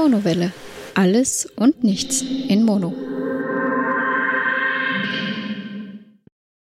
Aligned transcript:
Monowelle. 0.00 0.50
Alles 0.94 1.46
und 1.56 1.84
nichts 1.84 2.22
in 2.48 2.64
Mono. 2.64 2.94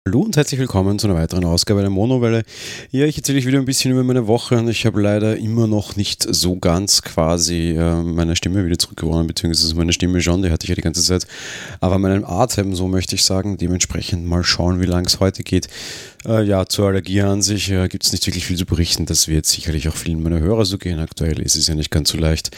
Hallo 0.07 0.21
und 0.23 0.35
herzlich 0.35 0.59
willkommen 0.59 0.99
zu 0.99 1.09
einer 1.09 1.17
weiteren 1.17 1.45
Ausgabe 1.45 1.83
der 1.83 1.91
Monowelle. 1.91 2.43
Ja, 2.91 3.05
ich 3.05 3.19
erzähle 3.19 3.37
euch 3.37 3.47
wieder 3.47 3.59
ein 3.59 3.67
bisschen 3.67 3.91
über 3.91 4.03
meine 4.03 4.27
Woche 4.27 4.57
und 4.57 4.69
ich 4.69 4.87
habe 4.87 5.03
leider 5.03 5.37
immer 5.37 5.67
noch 5.67 5.97
nicht 5.97 6.27
so 6.27 6.57
ganz 6.57 7.03
quasi 7.03 7.77
äh, 7.77 8.03
meine 8.03 8.35
Stimme 8.35 8.65
wieder 8.65 8.79
zurückgewonnen, 8.79 9.27
beziehungsweise 9.27 9.75
meine 9.75 9.93
Stimme 9.93 10.23
schon, 10.23 10.41
die 10.41 10.51
hatte 10.51 10.65
ich 10.65 10.71
ja 10.71 10.75
die 10.75 10.81
ganze 10.81 11.03
Zeit. 11.03 11.27
Aber 11.81 11.99
meinen 11.99 12.25
Atem, 12.25 12.75
so 12.75 12.89
möchte 12.89 13.15
ich 13.15 13.25
sagen, 13.25 13.59
dementsprechend 13.59 14.25
mal 14.25 14.43
schauen, 14.43 14.81
wie 14.81 14.87
lang 14.87 15.05
es 15.05 15.21
heute 15.21 15.43
geht. 15.43 15.69
Äh, 16.25 16.45
ja, 16.45 16.65
zur 16.65 16.87
Allergie 16.87 17.21
an 17.21 17.43
sich 17.43 17.71
äh, 17.71 17.89
gibt 17.89 18.07
es 18.07 18.13
nicht 18.13 18.27
wirklich 18.27 18.47
viel 18.47 18.57
zu 18.57 18.65
berichten. 18.65 19.05
Das 19.05 19.29
wird 19.29 19.45
sicherlich 19.45 19.87
auch 19.91 19.97
vielen 19.97 20.23
meiner 20.23 20.41
Hörer 20.41 20.65
so 20.65 20.79
gehen. 20.79 20.99
Aktuell 20.99 21.43
ist 21.43 21.57
es 21.57 21.67
ja 21.67 21.75
nicht 21.75 21.91
ganz 21.91 22.09
so 22.09 22.17
leicht. 22.17 22.57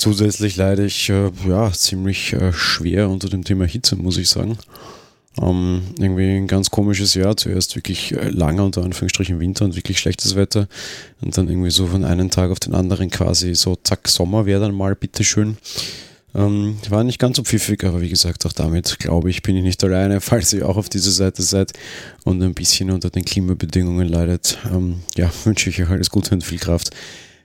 Zusätzlich 0.00 0.56
leide 0.56 0.86
ich 0.86 1.10
äh, 1.10 1.30
ja, 1.46 1.70
ziemlich 1.72 2.32
äh, 2.32 2.54
schwer 2.54 3.10
unter 3.10 3.28
dem 3.28 3.44
Thema 3.44 3.66
Hitze, 3.66 3.96
muss 3.96 4.16
ich 4.16 4.30
sagen. 4.30 4.56
Ähm, 5.38 5.82
irgendwie 5.98 6.38
ein 6.38 6.46
ganz 6.46 6.70
komisches 6.70 7.12
Jahr. 7.12 7.36
Zuerst 7.36 7.76
wirklich 7.76 8.12
äh, 8.16 8.30
lange 8.30 8.64
unter 8.64 8.82
Anführungsstrichen 8.82 9.38
Winter 9.40 9.66
und 9.66 9.76
wirklich 9.76 9.98
schlechtes 9.98 10.36
Wetter. 10.36 10.68
Und 11.20 11.36
dann 11.36 11.50
irgendwie 11.50 11.70
so 11.70 11.86
von 11.86 12.06
einem 12.06 12.30
Tag 12.30 12.50
auf 12.50 12.60
den 12.60 12.74
anderen 12.74 13.10
quasi 13.10 13.54
so, 13.54 13.76
zack, 13.76 14.08
Sommer 14.08 14.46
wäre 14.46 14.62
dann 14.62 14.74
mal, 14.74 14.96
bitteschön. 14.96 15.58
Ähm, 16.34 16.78
war 16.88 17.04
nicht 17.04 17.18
ganz 17.18 17.36
so 17.36 17.42
pfiffig, 17.42 17.84
aber 17.84 18.00
wie 18.00 18.08
gesagt, 18.08 18.46
auch 18.46 18.54
damit 18.54 19.00
glaube 19.00 19.28
ich, 19.28 19.42
bin 19.42 19.54
ich 19.54 19.62
nicht 19.62 19.84
alleine, 19.84 20.20
falls 20.22 20.50
ihr 20.54 20.66
auch 20.66 20.78
auf 20.78 20.88
dieser 20.88 21.10
Seite 21.10 21.42
seid 21.42 21.74
und 22.24 22.42
ein 22.42 22.54
bisschen 22.54 22.90
unter 22.90 23.10
den 23.10 23.26
Klimabedingungen 23.26 24.08
leidet. 24.08 24.56
Ähm, 24.72 25.00
ja, 25.14 25.30
wünsche 25.44 25.68
ich 25.68 25.82
euch 25.82 25.90
alles 25.90 26.08
Gute 26.08 26.34
und 26.34 26.42
viel 26.42 26.58
Kraft. 26.58 26.90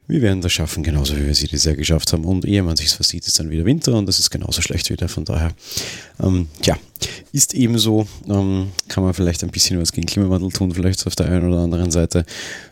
Wir 0.07 0.21
werden 0.21 0.41
das 0.41 0.53
schaffen, 0.53 0.83
genauso 0.83 1.17
wie 1.17 1.25
wir 1.25 1.33
sie 1.33 1.47
dieses 1.47 1.65
Jahr 1.65 1.75
geschafft 1.75 2.13
haben. 2.13 2.25
Und 2.25 2.45
ehe 2.45 2.61
man 2.61 2.75
sich 2.75 2.89
versieht, 2.89 3.25
ist 3.25 3.39
dann 3.39 3.49
wieder 3.49 3.65
Winter 3.65 3.93
und 3.93 4.05
das 4.05 4.19
ist 4.19 4.29
genauso 4.29 4.61
schlecht 4.61 4.89
wieder. 4.89 5.09
Von 5.09 5.25
daher, 5.25 5.51
ähm, 6.21 6.47
ja, 6.63 6.77
ist 7.31 7.53
ebenso. 7.53 8.07
Ähm, 8.27 8.71
kann 8.87 9.03
man 9.03 9.13
vielleicht 9.13 9.43
ein 9.43 9.49
bisschen 9.49 9.79
was 9.79 9.91
gegen 9.91 10.05
Klimawandel 10.05 10.51
tun, 10.51 10.71
vielleicht 10.71 11.05
auf 11.07 11.15
der 11.15 11.27
einen 11.27 11.51
oder 11.51 11.59
anderen 11.61 11.91
Seite. 11.91 12.25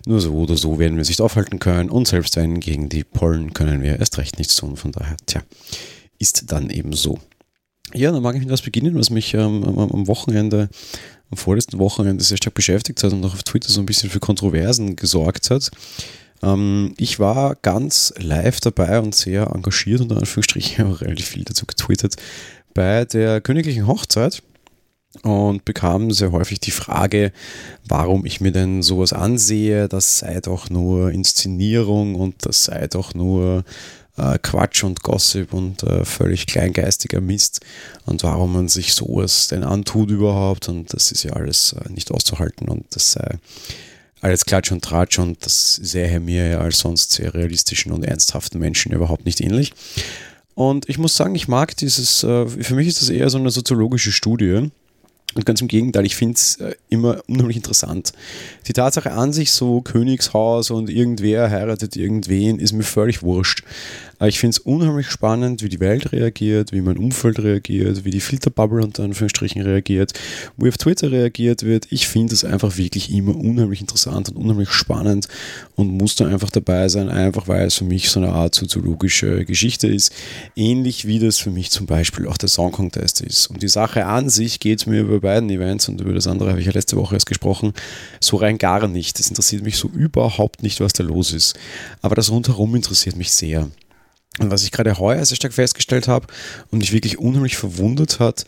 Nur 0.06 0.22
so 0.22 0.34
oder 0.34 0.58
so 0.58 0.78
werden 0.78 0.96
wir 0.96 1.02
es 1.02 1.08
nicht 1.08 1.22
aufhalten 1.22 1.60
können. 1.60 1.90
Und 1.90 2.08
selbst 2.08 2.36
wenn 2.36 2.60
gegen 2.60 2.90
die 2.90 3.04
Pollen 3.04 3.54
können 3.54 3.82
wir 3.82 4.00
erst 4.00 4.18
recht 4.20 4.38
nichts 4.38 4.56
tun. 4.56 4.78
Von 4.78 4.92
daher, 4.92 5.18
tja, 5.26 5.42
ist 6.20 6.52
dann 6.52 6.70
eben 6.70 6.94
so. 6.94 7.20
Ja, 7.96 8.12
dann 8.12 8.24
mag 8.24 8.36
ich 8.36 8.42
mit 8.42 8.50
was 8.50 8.62
beginnen, 8.62 8.96
was 8.96 9.10
mich 9.10 9.34
ähm, 9.34 9.64
am 9.64 10.08
Wochenende 10.08 10.70
am 11.32 11.38
vorletzten 11.38 11.80
Wochenende 11.80 12.24
sehr 12.24 12.38
stark 12.38 12.54
beschäftigt 12.54 13.04
hat 13.04 13.12
und 13.12 13.26
auch 13.26 13.34
auf 13.34 13.44
Twitter 13.44 13.70
so 13.70 13.80
ein 13.80 13.86
bisschen 13.88 14.10
für 14.10 14.20
Kontroversen 14.20 14.96
gesorgt 14.96 15.50
hat. 15.50 15.72
Ähm, 16.44 16.94
ich 16.98 17.20
war 17.20 17.56
ganz 17.62 18.14
live 18.18 18.60
dabei 18.60 19.00
und 19.00 19.16
sehr 19.16 19.48
engagiert, 19.48 20.02
unter 20.02 20.18
Anführungsstrichen, 20.18 20.86
auch 20.94 21.02
relativ 21.02 21.28
viel 21.28 21.44
dazu 21.44 21.66
getwittert, 21.66 22.16
bei 22.74 23.06
der 23.06 23.42
königlichen 23.42 23.88
Hochzeit 23.88 24.44
und 25.22 25.64
bekam 25.64 26.12
sehr 26.12 26.32
häufig 26.32 26.60
die 26.60 26.72
Frage, 26.72 27.32
warum 27.88 28.26
ich 28.26 28.42
mir 28.42 28.52
denn 28.52 28.82
sowas 28.82 29.14
ansehe, 29.14 29.88
das 29.88 30.20
sei 30.20 30.42
doch 30.42 30.70
nur 30.70 31.12
Inszenierung 31.12 32.16
und 32.16 32.46
das 32.46 32.66
sei 32.66 32.88
doch 32.88 33.14
nur 33.14 33.64
äh, 34.18 34.40
Quatsch 34.40 34.84
und 34.84 35.04
Gossip 35.04 35.54
und 35.54 35.84
äh, 35.84 36.04
völlig 36.04 36.48
kleingeistiger 36.48 37.22
Mist 37.22 37.62
und 38.06 38.24
warum 38.24 38.54
man 38.54 38.68
sich 38.68 38.96
sowas 38.96 39.48
denn 39.48 39.64
antut 39.64 40.10
überhaupt 40.10 40.68
und 40.68 40.94
das 40.94 41.12
ist 41.12 41.24
ja 41.24 41.34
alles 41.34 41.74
äh, 41.74 41.90
nicht 41.92 42.12
auszuhalten 42.12 42.68
und 42.68 42.86
das 42.96 43.12
sei 43.14 43.38
alles 44.24 44.46
Klatsch 44.46 44.72
und 44.72 44.84
Tratsch 44.84 45.20
und 45.20 45.46
das 45.46 45.76
sähe 45.76 46.20
mir 46.20 46.62
als 46.62 46.80
sonst 46.80 47.12
sehr 47.12 47.34
realistischen 47.34 47.92
und 47.92 48.06
ernsthaften 48.06 48.58
Menschen 48.58 48.94
überhaupt 48.94 49.26
nicht 49.26 49.42
ähnlich. 49.42 49.74
Und 50.56 50.88
ich 50.88 50.98
muss 50.98 51.18
sagen, 51.18 51.36
ich 51.36 51.48
mag 51.48 51.76
dieses, 51.76 52.24
äh, 52.24 52.48
für 52.48 52.76
mich 52.76 52.88
ist 52.88 53.02
das 53.02 53.10
eher 53.10 53.30
so 53.30 53.38
eine 53.38 53.50
soziologische 53.50 54.12
Studie. 54.12 54.72
Und 55.36 55.46
ganz 55.48 55.62
im 55.62 55.68
Gegenteil, 55.68 56.06
ich 56.06 56.16
finde 56.16 56.36
es 56.36 56.58
äh, 56.58 56.76
immer 56.90 57.22
unheimlich 57.28 57.58
interessant. 57.58 58.14
Die 58.68 58.74
Tatsache 58.74 59.12
an 59.12 59.34
sich, 59.34 59.52
so 59.52 59.82
Königshaus 59.82 60.70
und 60.70 60.90
irgendwer 60.90 61.50
heiratet 61.50 61.96
irgendwen, 61.96 62.60
ist 62.60 62.72
mir 62.72 62.84
völlig 62.84 63.24
wurscht. 63.24 63.64
Aber 64.20 64.28
ich 64.28 64.40
finde 64.40 64.56
es 64.56 64.60
unheimlich 64.60 65.10
spannend, 65.10 65.64
wie 65.64 65.70
die 65.70 65.80
Welt 65.80 66.12
reagiert, 66.12 66.72
wie 66.72 66.82
mein 66.82 66.98
Umfeld 66.98 67.40
reagiert, 67.40 68.06
wie 68.06 68.12
die 68.12 68.20
Filterbubble 68.20 68.84
unter 68.84 69.04
Anführungsstrichen 69.04 69.62
reagiert, 69.62 70.14
wie 70.58 70.70
auf 70.70 70.78
Twitter 70.78 71.12
reagiert 71.12 71.64
wird. 71.64 71.88
Ich 71.90 72.08
finde 72.08 72.34
es 72.34 72.46
einfach 72.46 72.78
wirklich 72.78 73.12
immer 73.12 73.36
unheimlich 73.36 73.82
interessant 73.82 74.30
und 74.30 74.38
unheimlich 74.38 74.70
spannend 74.70 75.28
und 75.76 75.90
muss 75.90 76.16
da 76.16 76.28
einfach 76.28 76.50
dabei 76.50 76.90
sein, 76.90 77.10
einfach 77.10 77.48
weil 77.48 77.68
es 77.68 77.76
für 77.76 77.86
mich 77.86 78.10
so 78.10 78.20
eine 78.20 78.32
Art 78.32 78.56
soziologische 78.56 79.46
Geschichte 79.46 79.88
ist. 79.88 80.14
Ähnlich 80.56 81.08
wie 81.08 81.20
das 81.20 81.40
für 81.40 81.50
mich 81.50 81.72
zum 81.72 81.86
Beispiel 81.86 82.28
auch 82.28 82.38
der 82.38 82.50
Song 82.50 82.72
Contest 82.72 83.22
ist. 83.22 83.48
Und 83.48 83.62
die 83.64 83.68
Sache 83.68 84.06
an 84.06 84.30
sich 84.30 84.60
geht 84.60 84.86
mir 84.88 85.02
über 85.02 85.20
beiden 85.20 85.50
Events 85.50 85.90
und 85.90 86.02
über 86.02 86.14
das 86.14 86.28
andere 86.28 86.50
habe 86.50 86.60
ich 86.60 86.66
ja 86.66 86.72
letzte 86.72 86.98
Woche 86.98 87.16
erst 87.16 87.26
gesprochen, 87.26 87.74
so 88.20 88.38
rein 88.38 88.58
gar 88.58 88.88
nicht. 88.88 89.20
Das 89.20 89.30
interessiert 89.30 89.64
mich 89.64 89.78
so 89.78 89.88
überhaupt 89.90 90.64
nicht, 90.64 90.80
was 90.80 90.94
da 90.94 91.04
los 91.04 91.34
ist. 91.34 91.56
Aber 92.02 92.16
das 92.16 92.32
rundherum 92.32 92.76
interessiert 92.76 93.16
mich 93.16 93.32
sehr. 93.32 93.70
Und 94.40 94.50
was 94.50 94.64
ich 94.64 94.72
gerade 94.72 94.98
heuer 94.98 95.24
sehr 95.26 95.36
stark 95.36 95.54
festgestellt 95.54 96.08
habe 96.08 96.28
und 96.72 96.80
mich 96.80 96.92
wirklich 96.92 97.20
unheimlich 97.20 97.56
verwundert 97.56 98.20
hat, 98.20 98.46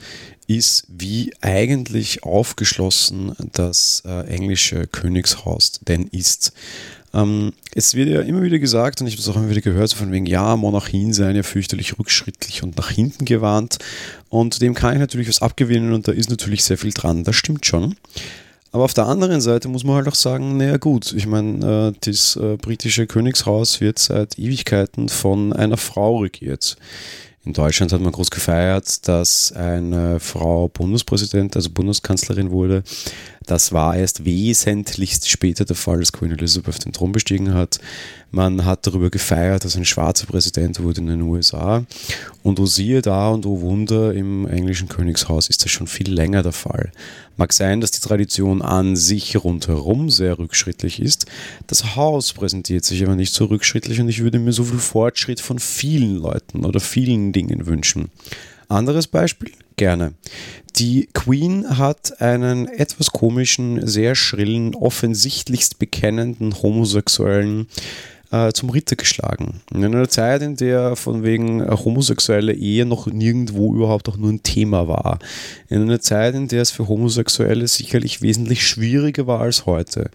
ist, 0.48 0.86
wie 0.88 1.34
eigentlich 1.42 2.24
aufgeschlossen 2.24 3.36
das 3.54 4.04
äh, 4.06 4.28
englische 4.28 4.88
Königshaus 4.88 5.80
denn 5.88 6.08
ist. 6.08 6.54
Ähm, 7.14 7.54
es 7.74 7.96
wird 7.96 8.10
ja 8.10 8.22
immer 8.22 8.42
wieder 8.42 8.60
gesagt, 8.60 9.02
und 9.02 9.08
ich 9.08 9.14
habe 9.14 9.22
es 9.22 9.30
auch 9.30 9.38
immer 9.38 9.50
wieder 9.50 9.62
gehört, 9.62 9.90
so 9.90 9.98
von 9.98 10.12
wegen, 10.12 10.26
ja, 10.26 10.56
Monarchien 10.56 11.14
seien 11.14 11.36
ja 11.36 11.44
fürchterlich 11.44 11.98
rückschrittlich 11.98 12.62
und 12.62 12.78
nach 12.78 12.90
hinten 12.90 13.26
gewandt. 13.26 13.78
Und 14.30 14.62
dem 14.62 14.74
kann 14.74 14.94
ich 14.94 15.00
natürlich 15.00 15.30
was 15.30 15.42
abgewinnen 15.42 15.94
und 15.94 16.08
da 16.08 16.12
ist 16.12 16.30
natürlich 16.30 16.64
sehr 16.64 16.78
viel 16.78 16.92
dran. 16.94 17.24
Das 17.24 17.36
stimmt 17.36 17.66
schon. 17.66 17.96
Aber 18.76 18.84
auf 18.84 18.94
der 18.94 19.06
anderen 19.06 19.40
Seite 19.40 19.70
muss 19.70 19.86
man 19.86 19.96
halt 19.96 20.10
auch 20.10 20.16
sagen, 20.16 20.58
naja 20.58 20.76
gut, 20.76 21.14
ich 21.14 21.28
meine, 21.28 21.94
äh, 21.96 21.98
das 22.02 22.36
äh, 22.36 22.58
britische 22.58 23.08
Königshaus 23.08 23.80
wird 23.80 24.00
seit 24.00 24.38
Ewigkeiten 24.38 25.08
von 25.08 25.54
einer 25.54 25.78
Frau 25.78 26.18
regiert. 26.18 26.76
In 27.46 27.54
Deutschland 27.54 27.94
hat 27.94 28.02
man 28.02 28.12
groß 28.12 28.32
gefeiert, 28.32 29.08
dass 29.08 29.54
eine 29.54 30.20
Frau 30.20 30.68
Bundespräsident, 30.68 31.56
also 31.56 31.70
Bundeskanzlerin 31.70 32.52
wurde. 32.52 32.84
Das 33.46 33.72
war 33.72 33.96
erst 33.96 34.26
wesentlichst 34.26 35.30
später 35.30 35.64
der 35.64 35.76
Fall, 35.76 36.00
als 36.00 36.12
Queen 36.12 36.32
Elizabeth 36.32 36.84
den 36.84 36.92
Thron 36.92 37.14
bestiegen 37.14 37.54
hat. 37.54 37.80
Man 38.32 38.66
hat 38.66 38.88
darüber 38.88 39.12
gefeiert, 39.12 39.64
dass 39.64 39.78
ein 39.78 39.86
schwarzer 39.86 40.26
Präsident 40.26 40.82
wurde 40.82 41.02
in 41.02 41.08
den 41.08 41.22
USA. 41.22 41.86
Und 42.42 42.60
oh 42.60 42.66
siehe 42.66 43.04
da 43.04 43.30
und 43.30 43.46
oh 43.46 43.62
Wunder, 43.62 44.14
im 44.14 44.48
englischen 44.48 44.90
Königshaus 44.90 45.48
ist 45.48 45.64
das 45.64 45.72
schon 45.72 45.88
viel 45.88 46.12
länger 46.12 46.42
der 46.42 46.52
Fall. 46.52 46.92
Mag 47.38 47.52
sein, 47.52 47.82
dass 47.82 47.92
die 47.92 48.00
Tradition 48.00 48.62
an 48.62 48.96
sich 48.96 49.36
rundherum 49.44 50.10
sehr 50.10 50.40
rückschrittlich 50.40 51.02
ist. 51.02 51.26
Das 51.68 51.96
Haus 51.96 52.32
präsentiert 52.32 52.86
sich 52.86 53.04
aber 53.04 53.16
nicht 53.16 53.34
so 53.34 53.46
rückschrittlich 53.46 54.00
und 54.00 54.08
ich 54.08 54.24
würde 54.24 54.40
mir 54.40 54.54
so 54.54 54.64
viel 54.64 54.80
Fortschritt 54.80 55.42
von 55.42 55.60
vielen 55.60 56.16
Leuten 56.16 56.64
oder 56.66 56.80
vielen 56.80 57.34
Dingen 57.34 57.66
wünschen. 57.66 58.10
Anderes 58.70 59.08
Beispiel? 59.08 59.52
Gerne. 59.76 60.14
Die 60.78 61.10
Queen 61.14 61.78
hat 61.78 62.22
einen 62.22 62.68
etwas 62.68 63.12
komischen, 63.12 63.86
sehr 63.86 64.16
schrillen, 64.16 64.74
offensichtlichst 64.74 65.80
bekennenden 65.80 66.62
homosexuellen 66.62 67.68
äh, 68.32 68.52
zum 68.52 68.70
Ritter 68.70 68.96
geschlagen. 68.96 69.62
In 69.74 69.84
einer 69.84 70.10
Zeit, 70.10 70.42
in 70.42 70.56
der 70.56 70.96
von 70.96 71.24
wegen 71.24 71.62
äh, 71.62 71.72
homosexuelle 71.72 72.54
Ehe 72.54 72.86
noch 72.86 73.08
nirgendwo 73.08 73.74
überhaupt 73.74 74.10
auch 74.10 74.18
nur 74.18 74.32
ein 74.32 74.44
Thema 74.44 74.88
war. 74.88 75.20
In 75.70 75.82
einer 75.82 76.00
Zeit, 76.00 76.36
in 76.36 76.48
der 76.48 76.62
es 76.62 76.72
für 76.72 76.88
Homosexuelle 76.88 77.68
sicherlich 77.68 78.22
wesentlich 78.22 78.68
schwieriger 78.68 79.28
war 79.28 79.42
als 79.42 79.66
heute. 79.66 80.10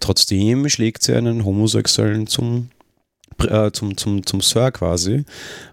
Trotzdem 0.00 0.68
schlägt 0.68 1.02
sie 1.02 1.14
einen 1.14 1.44
Homosexuellen 1.44 2.26
zum 2.26 2.70
äh, 3.42 3.72
zum, 3.72 3.96
zum, 3.96 4.24
zum 4.24 4.40
Sir 4.40 4.70
quasi 4.70 5.24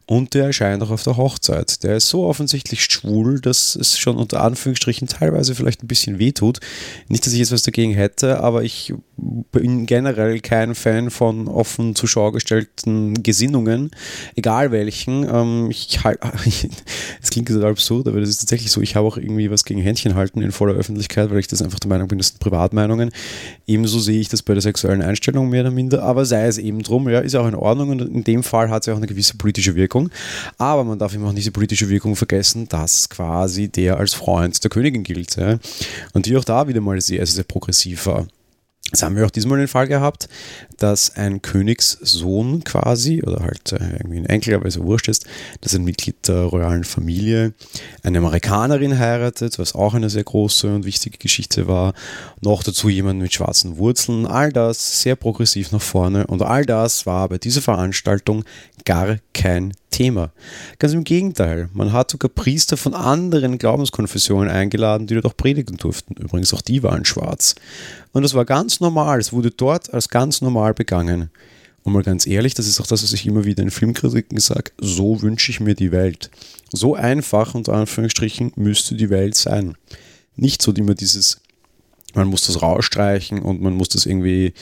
und 0.08 0.34
der 0.34 0.46
erscheint 0.46 0.82
auch 0.84 0.90
auf 0.90 1.04
der 1.04 1.18
Hochzeit. 1.18 1.84
Der 1.84 1.98
ist 1.98 2.10
so 2.10 2.26
offensichtlich 2.26 2.84
schwul, 2.84 3.40
dass 3.40 3.76
es 3.76 3.98
schon 3.98 4.18
unter 4.18 4.42
Anführungsstrichen 4.42 5.08
teilweise 5.08 5.56
vielleicht 5.56 5.84
ein 5.84 5.88
bisschen 5.88 6.20
wehtut. 6.20 6.60
Nicht, 7.08 7.26
dass 7.26 7.34
ich 7.34 7.40
jetzt 7.40 7.52
was 7.52 7.64
dagegen 7.64 7.94
hätte, 7.94 8.40
aber 8.42 8.64
ich 8.64 8.94
bin 9.52 9.86
generell 9.86 10.40
kein 10.40 10.76
Fan 10.76 11.12
von 11.12 11.48
offen 11.48 11.96
zur 11.96 12.10
Schau 12.10 12.32
gestellten 12.32 13.22
Gesinnungen, 13.22 13.92
egal 14.36 14.72
welchen. 14.72 15.24
Ähm, 15.24 15.68
ich 15.70 16.00
es 17.22 17.30
klingt 17.30 17.48
total 17.48 17.72
absurd, 17.72 18.08
aber 18.08 18.20
das 18.20 18.30
ist 18.30 18.38
tatsächlich 18.38 18.72
so. 18.72 18.82
Ich 18.82 18.96
habe 18.96 19.08
auch 19.08 19.18
irgendwie 19.18 19.52
was 19.52 19.66
gegen 19.66 19.82
Händchen 19.82 20.16
halten 20.16 20.42
in 20.42 20.52
voller 20.52 20.74
Öffentlichkeit, 20.74 21.30
weil 21.30 21.40
ich 21.40 21.48
das 21.48 21.62
einfach 21.62 21.80
der 21.80 21.90
Meinung 21.90 22.08
bin, 22.08 22.18
das 22.18 22.30
sind 22.30 22.40
Privatmeinungen. 22.40 23.12
Ebenso 23.68 24.00
sehe 24.00 24.20
ich 24.20 24.30
das 24.30 24.42
bei 24.42 24.54
der 24.54 24.62
sexuellen 24.62 25.02
Einstellung 25.02 25.50
mehr 25.50 25.62
oder 25.62 25.72
minder, 25.72 26.04
aber 26.04 26.26
sei 26.26 26.48
es 26.48 26.58
eben 26.58 26.82
drum, 26.82 27.08
ja, 27.10 27.20
ist 27.20 27.36
auch 27.36 27.48
in 27.48 27.56
Ordnung 27.56 27.90
und 27.90 28.02
in 28.02 28.24
dem 28.24 28.44
Fall 28.44 28.70
hat 28.70 28.84
es 28.84 28.88
ja 28.88 28.94
auch 28.94 28.98
eine 28.98 29.08
gewisse 29.08 29.38
politische 29.38 29.76
Wirkung. 29.76 30.10
Aber 30.58 30.84
man 30.84 30.98
darf 31.00 31.14
immer 31.14 31.30
auch 31.30 31.34
nicht 31.34 31.46
die 31.46 31.52
politische 31.52 31.90
Wirkung 31.90 32.16
vergessen, 32.16 32.68
dass 32.68 33.10
quasi 33.10 33.68
der 33.68 33.98
als 33.98 34.14
Freund 34.14 34.64
der 34.64 34.70
Königin 34.70 35.04
gilt. 35.04 35.36
Ja? 35.36 35.60
Und 36.14 36.26
die 36.26 36.36
auch 36.38 36.44
da 36.44 36.68
wieder 36.68 36.82
mal 36.82 37.00
sehr, 37.02 37.26
sehr 37.26 37.44
progressiv 37.44 38.06
war. 38.06 38.28
Das 38.90 39.04
haben 39.04 39.16
wir 39.16 39.26
auch 39.26 39.32
diesmal 39.32 39.58
den 39.58 39.70
Fall 39.70 39.88
gehabt, 39.88 40.28
dass 40.78 41.16
ein 41.16 41.42
Königssohn 41.42 42.64
quasi, 42.66 43.24
oder 43.24 43.42
halt 43.42 43.72
äh, 43.72 43.94
irgendwie 43.94 44.18
ein 44.18 44.26
Enkel, 44.26 44.54
aber 44.56 44.70
so 44.70 44.84
wurscht 44.84 45.08
ist, 45.08 45.26
dass 45.62 45.74
ein 45.74 45.86
Mitglied 45.86 46.28
der 46.28 46.42
royalen 46.42 46.84
Familie 46.84 47.54
eine 48.04 48.18
Amerikanerin 48.18 49.00
heiratet, 49.00 49.60
was 49.60 49.76
auch 49.76 49.94
eine 49.94 50.10
sehr 50.10 50.26
große 50.26 50.68
und 50.68 50.84
wichtige 50.84 51.18
Geschichte 51.18 51.68
war. 51.68 51.94
Noch 52.42 52.64
dazu 52.64 52.90
jemand 52.90 53.22
mit 53.22 53.34
schwarzen 53.34 53.78
Wurzeln. 53.78 54.26
All 54.26 54.52
das 54.52 55.02
sehr 55.02 55.16
progressiv 55.16 55.72
nach 55.72 55.82
vorne 55.82 56.28
und 56.28 56.42
all 56.42 56.66
das 56.66 57.06
war 57.06 57.30
bei 57.30 57.38
dieser 57.38 57.62
Veranstaltung 57.62 58.44
gar 58.84 59.20
kein 59.34 59.72
Thema. 59.92 60.32
Ganz 60.80 60.94
im 60.94 61.04
Gegenteil, 61.04 61.70
man 61.74 61.94
hat 61.94 62.12
sogar 62.12 62.30
Priester 62.30 62.78
von 62.78 62.96
anderen 62.96 63.58
Glaubenskonfessionen 63.58 64.50
eingeladen, 64.50 65.06
die 65.06 65.14
dort 65.14 65.26
auch 65.26 65.38
predigen 65.38 65.78
durften. 65.78 66.16
Übrigens 66.16 66.54
auch 66.54 66.62
die 66.62 66.82
waren 66.82 67.06
schwarz. 67.06 67.56
Und 68.14 68.24
das 68.24 68.34
war 68.34 68.46
ganz 68.46 68.80
normal, 68.80 69.20
es 69.20 69.32
wurde 69.32 69.52
dort 69.52 69.94
als 69.94 70.10
ganz 70.10 70.42
normal 70.42 70.74
begangen. 70.74 71.30
Und 71.84 71.94
mal 71.94 72.04
ganz 72.04 72.28
ehrlich, 72.28 72.54
das 72.54 72.68
ist 72.68 72.80
auch 72.80 72.88
das, 72.88 73.04
was 73.04 73.14
ich 73.14 73.26
immer 73.26 73.46
wieder 73.46 73.64
in 73.64 73.72
Filmkritiken 73.72 74.40
sage, 74.40 74.72
so 74.80 75.22
wünsche 75.22 75.52
ich 75.52 75.60
mir 75.60 75.76
die 75.76 75.92
Welt. 75.92 76.30
So 76.72 76.96
einfach, 76.96 77.56
unter 77.56 77.74
Anführungsstrichen, 77.74 78.54
müsste 78.56 78.96
die 78.96 79.10
Welt 79.10 79.36
sein. 79.36 79.76
Nicht 80.36 80.62
so 80.62 80.72
immer 80.74 80.94
dieses, 80.94 81.42
man 82.16 82.28
muss 82.28 82.48
das 82.48 82.62
rausstreichen 82.62 83.40
und 83.40 83.62
man 83.62 83.74
muss 83.74 83.90
das 83.90 84.06
irgendwie 84.06 84.54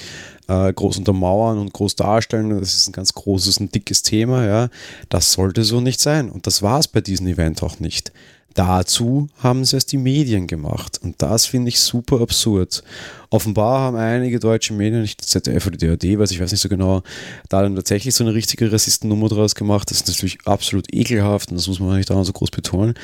äh, 0.47 0.73
groß 0.73 0.97
untermauern 0.97 1.57
und 1.57 1.73
groß 1.73 1.95
darstellen. 1.95 2.49
Das 2.59 2.73
ist 2.73 2.89
ein 2.89 2.93
ganz 2.93 3.13
großes, 3.13 3.59
ein 3.59 3.71
dickes 3.71 4.01
Thema. 4.01 4.45
Ja. 4.45 4.69
Das 5.09 5.33
sollte 5.33 5.63
so 5.63 5.81
nicht 5.81 5.99
sein. 5.99 6.29
Und 6.29 6.47
das 6.47 6.61
war 6.61 6.79
es 6.79 6.87
bei 6.87 7.01
diesem 7.01 7.27
Event 7.27 7.63
auch 7.63 7.79
nicht. 7.79 8.11
Dazu 8.55 9.29
haben 9.37 9.63
sie 9.63 9.77
es 9.77 9.85
die 9.85 9.97
Medien 9.97 10.47
gemacht. 10.47 10.99
Und 11.01 11.21
das 11.21 11.45
finde 11.45 11.69
ich 11.69 11.79
super 11.79 12.19
absurd. 12.21 12.83
Offenbar 13.31 13.81
haben 13.81 13.95
einige 13.95 14.39
deutsche 14.39 14.73
Medien, 14.73 15.01
nicht 15.01 15.23
ZDF 15.23 15.67
oder 15.67 15.77
DAD, 15.77 16.17
weiß 16.17 16.31
ich 16.31 16.39
weiß 16.39 16.51
nicht 16.51 16.61
so 16.61 16.69
genau, 16.69 17.03
da 17.47 17.61
dann 17.61 17.75
tatsächlich 17.75 18.15
so 18.15 18.23
eine 18.23 18.33
richtige 18.33 18.71
Rassistennummer 18.71 19.29
draus 19.29 19.53
gemacht. 19.53 19.91
Das 19.91 19.99
ist 19.99 20.07
natürlich 20.07 20.39
absolut 20.45 20.91
ekelhaft 20.91 21.51
und 21.51 21.57
das 21.57 21.67
muss 21.67 21.79
man 21.79 21.97
nicht 21.97 22.09
daran 22.09 22.23
so 22.23 22.33
groß 22.33 22.49
betonen. 22.49 22.95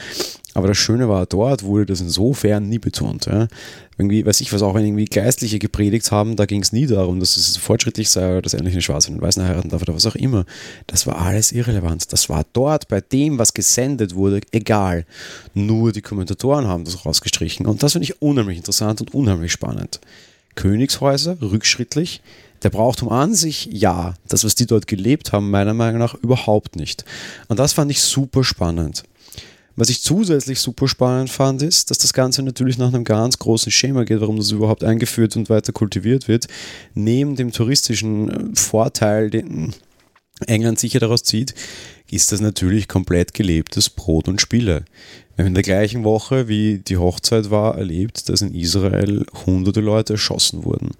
Aber 0.55 0.69
das 0.69 0.77
Schöne 0.77 1.09
war, 1.09 1.25
dort 1.25 1.63
wurde 1.63 1.85
das 1.85 1.99
insofern 1.99 2.69
nie 2.69 2.79
betont. 2.79 3.25
Ja. 3.25 3.49
Irgendwie, 3.97 4.25
weiß 4.25 4.39
ich 4.39 4.53
was, 4.53 4.61
auch 4.61 4.73
wenn 4.73 4.85
irgendwie 4.85 5.05
Geistliche 5.05 5.59
gepredigt 5.59 6.11
haben, 6.11 6.37
da 6.37 6.45
ging 6.45 6.61
es 6.61 6.71
nie 6.71 6.87
darum, 6.87 7.19
dass 7.19 7.35
es 7.35 7.57
fortschrittlich 7.57 8.09
sei 8.09 8.31
oder 8.31 8.41
dass 8.41 8.53
endlich 8.53 8.73
eine 8.73 8.81
Schwarze 8.81 9.11
und 9.11 9.21
Weißen 9.21 9.43
heiraten 9.43 9.69
darf 9.69 9.81
oder 9.81 9.93
was 9.93 10.05
auch 10.05 10.15
immer. 10.15 10.45
Das 10.87 11.05
war 11.07 11.21
alles 11.21 11.51
irrelevant. 11.51 12.11
Das 12.13 12.29
war 12.29 12.45
dort 12.53 12.87
bei 12.87 13.01
dem, 13.01 13.37
was 13.37 13.53
gesendet 13.53 14.15
wurde, 14.15 14.39
egal. 14.51 15.05
Nur 15.53 15.91
die 15.91 16.01
Kommentatoren 16.01 16.67
haben 16.67 16.85
das 16.85 17.05
rausgestrichen. 17.05 17.65
Und 17.65 17.83
das 17.83 17.91
finde 17.91 18.05
ich 18.05 18.21
unheimlich 18.21 18.57
interessant 18.57 19.01
und 19.01 19.13
unheimlich 19.13 19.51
spannend. 19.51 19.99
Königshäuser, 20.55 21.37
rückschrittlich, 21.41 22.21
der 22.63 22.69
Brauchtum 22.69 23.09
an 23.09 23.35
sich, 23.35 23.69
ja. 23.71 24.15
Das, 24.27 24.43
was 24.43 24.55
die 24.55 24.65
dort 24.65 24.87
gelebt 24.87 25.31
haben, 25.31 25.51
meiner 25.51 25.73
Meinung 25.73 25.99
nach 25.99 26.15
überhaupt 26.15 26.75
nicht. 26.75 27.05
Und 27.47 27.59
das 27.59 27.73
fand 27.73 27.91
ich 27.91 28.01
super 28.01 28.43
spannend. 28.43 29.03
Was 29.77 29.89
ich 29.89 30.01
zusätzlich 30.01 30.59
super 30.59 30.87
spannend 30.87 31.29
fand, 31.29 31.61
ist, 31.61 31.91
dass 31.91 31.97
das 31.97 32.13
Ganze 32.13 32.41
natürlich 32.43 32.77
nach 32.77 32.93
einem 32.93 33.03
ganz 33.03 33.37
großen 33.39 33.71
Schema 33.71 34.05
geht, 34.05 34.21
warum 34.21 34.37
das 34.37 34.51
überhaupt 34.51 34.85
eingeführt 34.85 35.35
und 35.35 35.49
weiter 35.49 35.73
kultiviert 35.73 36.29
wird. 36.29 36.47
Neben 36.93 37.35
dem 37.35 37.51
touristischen 37.51 38.29
äh, 38.29 38.55
Vorteil, 38.55 39.29
den 39.29 39.73
England 40.47 40.79
sicher 40.79 40.99
daraus 40.99 41.23
zieht, 41.23 41.53
ist 42.09 42.31
das 42.31 42.39
natürlich 42.39 42.87
komplett 42.87 43.33
gelebtes 43.33 43.89
Brot 43.89 44.27
und 44.27 44.41
Spiele. 44.41 44.85
Wir 45.35 45.43
haben 45.43 45.47
in 45.47 45.53
der 45.53 45.63
gleichen 45.63 46.03
Woche, 46.03 46.47
wie 46.47 46.79
die 46.79 46.97
Hochzeit 46.97 47.51
war, 47.51 47.77
erlebt, 47.77 48.29
dass 48.29 48.41
in 48.41 48.53
Israel 48.53 49.25
hunderte 49.45 49.81
Leute 49.81 50.13
erschossen 50.13 50.63
wurden 50.63 50.91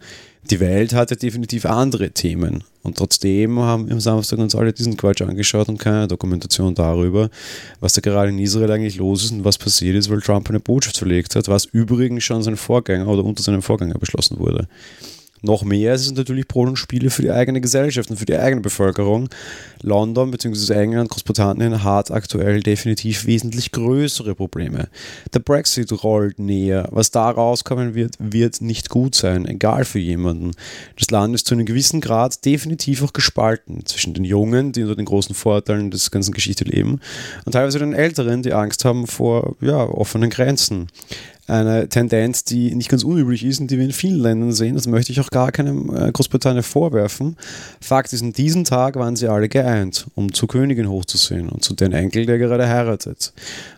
die 0.50 0.60
Welt 0.60 0.94
hatte 0.94 1.16
definitiv 1.16 1.66
andere 1.66 2.12
Themen. 2.12 2.64
Und 2.84 2.98
trotzdem 2.98 3.60
haben 3.60 3.88
wir 3.88 3.94
am 3.94 4.00
Samstag 4.00 4.38
uns 4.38 4.54
alle 4.54 4.74
diesen 4.74 4.96
Quatsch 4.96 5.22
angeschaut 5.22 5.70
und 5.70 5.80
keine 5.80 6.08
Dokumentation 6.08 6.76
darüber, 6.76 7.30
was 7.80 7.94
da 7.94 8.02
gerade 8.02 8.30
in 8.30 8.38
Israel 8.38 8.72
eigentlich 8.72 8.98
los 8.98 9.24
ist 9.24 9.32
und 9.32 9.44
was 9.44 9.58
passiert 9.58 9.96
ist, 9.96 10.10
weil 10.10 10.22
Trump 10.22 10.50
eine 10.50 10.60
Botschaft 10.60 10.98
verlegt 10.98 11.36
hat, 11.36 11.48
was 11.48 11.66
übrigens 11.66 12.24
schon 12.24 12.44
sein 12.44 12.58
Vorgänger 12.58 13.08
oder 13.08 13.24
unter 13.24 13.42
seinem 13.42 13.64
Vorgänger 13.64 13.98
beschlossen 13.98 14.38
wurde. 14.38 14.68
Noch 15.42 15.64
mehr 15.64 15.94
ist 15.94 16.06
es 16.06 16.14
natürlich 16.14 16.48
Brot 16.48 16.70
und 16.70 16.78
Spiele 16.78 17.10
für 17.10 17.22
die 17.22 17.32
eigene 17.32 17.62
Gesellschaft 17.62 18.10
und 18.10 18.18
für 18.18 18.26
die 18.26 18.38
eigene 18.38 18.62
Bevölkerung. 18.62 19.30
London 19.82 20.32
bzw. 20.32 20.74
England, 20.74 21.10
Großbritannien 21.10 21.84
hat 21.84 22.10
aktuell 22.10 22.62
definitiv 22.62 23.26
wesentlich 23.26 23.72
größere 23.72 24.34
Probleme. 24.34 24.88
Der 25.34 25.40
Brexit 25.40 25.92
rollt 26.04 26.40
näher. 26.40 26.88
Was 26.92 27.12
da 27.12 27.30
rauskommen 27.30 27.94
wird, 27.94 28.16
wird 28.20 28.62
nicht 28.62 28.90
gut 28.90 29.14
sein, 29.14 29.46
egal 29.46 29.86
für 29.86 30.00
jemanden. 30.00 30.52
Das 30.98 31.12
Land 31.12 31.36
ist 31.36 31.48
zu 31.48 31.54
einem 31.54 31.66
gewissen 31.66 32.02
Grad 32.02 32.44
definitiv 32.46 33.04
auch 33.04 33.14
gespalten 33.14 33.86
zwischen 33.86 34.14
den 34.14 34.24
Jungen, 34.24 34.72
die 34.72 34.84
unter 34.84 34.96
den 34.96 35.06
großen 35.06 35.36
Vorteilen 35.36 35.92
des 35.92 36.12
ganzen 36.12 36.34
Geschichte 36.34 36.64
leben, 36.64 37.00
und 37.46 37.52
teilweise 37.52 37.80
den 37.80 37.94
Älteren, 37.94 38.42
die 38.42 38.54
Angst 38.54 38.86
haben 38.86 39.06
vor 39.06 39.56
ja, 39.62 39.84
offenen 39.84 40.30
Grenzen 40.30 40.88
eine 41.48 41.88
Tendenz, 41.88 42.44
die 42.44 42.74
nicht 42.74 42.90
ganz 42.90 43.04
unüblich 43.04 43.44
ist 43.46 43.60
und 43.60 43.70
die 43.70 43.78
wir 43.78 43.86
in 43.86 43.92
vielen 43.92 44.20
Ländern 44.20 44.52
sehen. 44.52 44.76
Das 44.76 44.88
möchte 44.88 45.12
ich 45.12 45.20
auch 45.20 45.30
gar 45.30 45.52
keinem 45.52 45.96
äh, 45.96 46.12
Großbritannien 46.12 46.64
vorwerfen. 46.64 47.38
Fakt 47.80 48.14
ist, 48.14 48.22
in 48.22 48.34
diesem 48.34 48.64
Tag 48.64 48.96
waren 48.96 49.16
sie 49.16 49.28
alle 49.28 49.48
geeint, 49.48 50.08
um 50.16 50.34
zur 50.34 50.48
Königin 50.48 50.90
hochzusehen 50.90 51.50
und 51.50 51.64
zu 51.64 51.76
den 51.76 51.94
Enkel, 51.94 52.26
der 52.26 52.40
gerade 52.40 52.68
heiratet. 52.68 53.32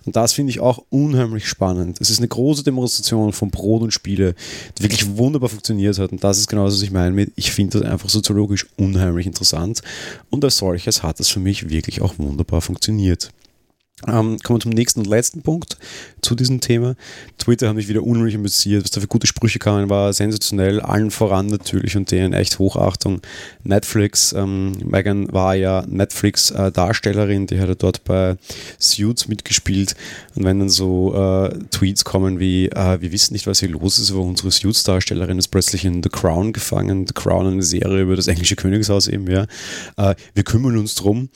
Und 0.05 0.15
das 0.15 0.33
finde 0.33 0.51
ich 0.51 0.61
auch 0.61 0.83
unheimlich 0.89 1.47
spannend. 1.47 1.99
Es 1.99 2.09
ist 2.09 2.19
eine 2.19 2.29
große 2.29 2.63
Demonstration 2.63 3.33
von 3.33 3.51
Brot 3.51 3.81
und 3.81 3.91
Spiele, 3.91 4.35
die 4.77 4.83
wirklich 4.83 5.17
wunderbar 5.17 5.49
funktioniert 5.49 5.99
hat. 5.99 6.11
Und 6.11 6.23
das 6.23 6.37
ist 6.37 6.47
genau 6.47 6.65
das, 6.65 6.75
was 6.75 6.81
ich 6.81 6.91
meine 6.91 7.11
mit, 7.11 7.33
ich 7.35 7.51
finde 7.51 7.79
das 7.79 7.91
einfach 7.91 8.09
soziologisch 8.09 8.65
unheimlich 8.77 9.25
interessant. 9.25 9.81
Und 10.29 10.43
als 10.45 10.57
solches 10.57 11.03
hat 11.03 11.19
das 11.19 11.27
für 11.27 11.41
mich 11.41 11.69
wirklich 11.69 12.01
auch 12.01 12.17
wunderbar 12.17 12.61
funktioniert. 12.61 13.31
Ähm, 14.05 14.37
kommen 14.43 14.59
wir 14.59 14.61
zum 14.61 14.71
nächsten 14.73 14.99
und 14.99 15.07
letzten 15.07 15.41
Punkt 15.41 15.75
zu 16.21 16.35
diesem 16.35 16.61
Thema. 16.61 16.95
Twitter 17.39 17.67
hat 17.67 17.75
mich 17.75 17.87
wieder 17.87 18.03
unheimlich 18.03 18.35
amüsiert, 18.35 18.83
was 18.83 18.91
da 18.91 19.01
für 19.01 19.07
gute 19.07 19.25
Sprüche 19.25 19.57
kamen, 19.57 19.89
war 19.89 20.13
sensationell, 20.13 20.81
allen 20.81 21.09
voran 21.09 21.47
natürlich 21.47 21.97
und 21.97 22.11
denen 22.11 22.33
echt 22.33 22.59
Hochachtung. 22.59 23.21
Netflix, 23.63 24.33
ähm, 24.33 24.73
Megan 24.85 25.33
war 25.33 25.55
ja 25.55 25.83
Netflix-Darstellerin, 25.87 27.43
äh, 27.43 27.45
die 27.47 27.59
hat 27.59 27.69
ja 27.69 27.73
dort 27.75 28.03
bei 28.03 28.37
Suits 28.77 29.27
mitgespielt 29.27 29.95
und 30.35 30.43
wenn 30.43 30.59
dann 30.59 30.69
so 30.69 31.15
äh, 31.15 31.57
Tweets 31.71 32.05
kommen 32.05 32.39
wie, 32.39 32.67
äh, 32.67 33.01
wir 33.01 33.11
wissen 33.11 33.33
nicht, 33.33 33.47
was 33.47 33.61
hier 33.61 33.69
los 33.69 33.97
ist, 33.97 34.11
aber 34.11 34.21
unsere 34.21 34.51
Suits-Darstellerin 34.51 35.39
ist 35.39 35.47
plötzlich 35.47 35.85
in 35.85 36.03
The 36.03 36.09
Crown 36.09 36.53
gefangen, 36.53 37.07
The 37.07 37.13
Crown 37.15 37.47
eine 37.47 37.63
Serie 37.63 38.03
über 38.03 38.15
das 38.15 38.27
englische 38.27 38.57
Königshaus 38.57 39.07
eben, 39.07 39.27
ja. 39.27 39.47
Äh, 39.97 40.13
wir 40.35 40.43
kümmern 40.43 40.77
uns 40.77 40.93
drum 40.93 41.29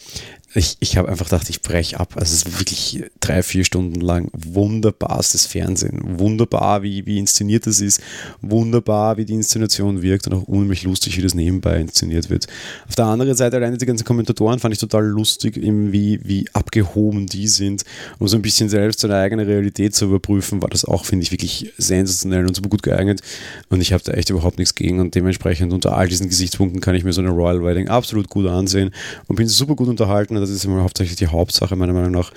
ich, 0.53 0.75
ich 0.81 0.97
habe 0.97 1.07
einfach 1.07 1.25
gedacht, 1.29 1.49
ich 1.49 1.61
breche 1.61 1.99
ab. 1.99 2.13
Also 2.15 2.33
es 2.33 2.43
ist 2.43 2.59
wirklich 2.59 3.05
drei, 3.21 3.41
vier 3.41 3.63
Stunden 3.63 4.01
lang 4.01 4.29
wunderbarstes 4.33 5.45
Fernsehen. 5.45 6.19
Wunderbar, 6.19 6.83
wie, 6.83 7.05
wie 7.05 7.19
inszeniert 7.19 7.67
das 7.67 7.79
ist. 7.79 8.01
Wunderbar, 8.41 9.15
wie 9.15 9.23
die 9.23 9.33
Inszenation 9.33 10.01
wirkt 10.01 10.27
und 10.27 10.33
auch 10.33 10.43
unheimlich 10.43 10.83
lustig, 10.83 11.17
wie 11.17 11.21
das 11.21 11.35
nebenbei 11.35 11.79
inszeniert 11.79 12.29
wird. 12.29 12.47
Auf 12.89 12.95
der 12.95 13.05
anderen 13.05 13.35
Seite, 13.35 13.55
alleine 13.57 13.77
die 13.77 13.85
ganzen 13.85 14.03
Kommentatoren 14.03 14.59
fand 14.59 14.73
ich 14.73 14.79
total 14.79 15.05
lustig, 15.05 15.55
wie, 15.55 16.19
wie 16.23 16.45
abgehoben 16.51 17.27
die 17.27 17.47
sind. 17.47 17.83
Um 18.19 18.27
so 18.27 18.35
ein 18.35 18.41
bisschen 18.41 18.67
selbst 18.67 18.99
seine 18.99 19.15
eigene 19.15 19.47
Realität 19.47 19.95
zu 19.95 20.05
überprüfen, 20.05 20.61
war 20.61 20.69
das 20.69 20.83
auch, 20.83 21.05
finde 21.05 21.23
ich, 21.23 21.31
wirklich 21.31 21.71
sensationell 21.77 22.45
und 22.45 22.55
super 22.55 22.69
gut 22.69 22.83
geeignet. 22.83 23.21
Und 23.69 23.79
ich 23.79 23.93
habe 23.93 24.03
da 24.03 24.11
echt 24.13 24.29
überhaupt 24.29 24.57
nichts 24.57 24.75
gegen. 24.75 24.99
Und 24.99 25.15
dementsprechend 25.15 25.71
unter 25.71 25.95
all 25.95 26.09
diesen 26.09 26.27
Gesichtspunkten 26.27 26.81
kann 26.81 26.95
ich 26.95 27.05
mir 27.05 27.13
so 27.13 27.21
eine 27.21 27.29
Royal 27.29 27.63
Wedding 27.63 27.87
absolut 27.87 28.29
gut 28.29 28.47
ansehen 28.47 28.91
und 29.27 29.37
bin 29.37 29.47
super 29.47 29.75
gut 29.75 29.87
unterhalten 29.87 30.40
das 30.41 30.49
ist 30.49 30.65
immer 30.65 30.83
hauptsächlich 30.83 31.15
die 31.15 31.27
Hauptsache, 31.27 31.75
meiner 31.75 31.93
Meinung 31.93 32.11
nach. 32.11 32.31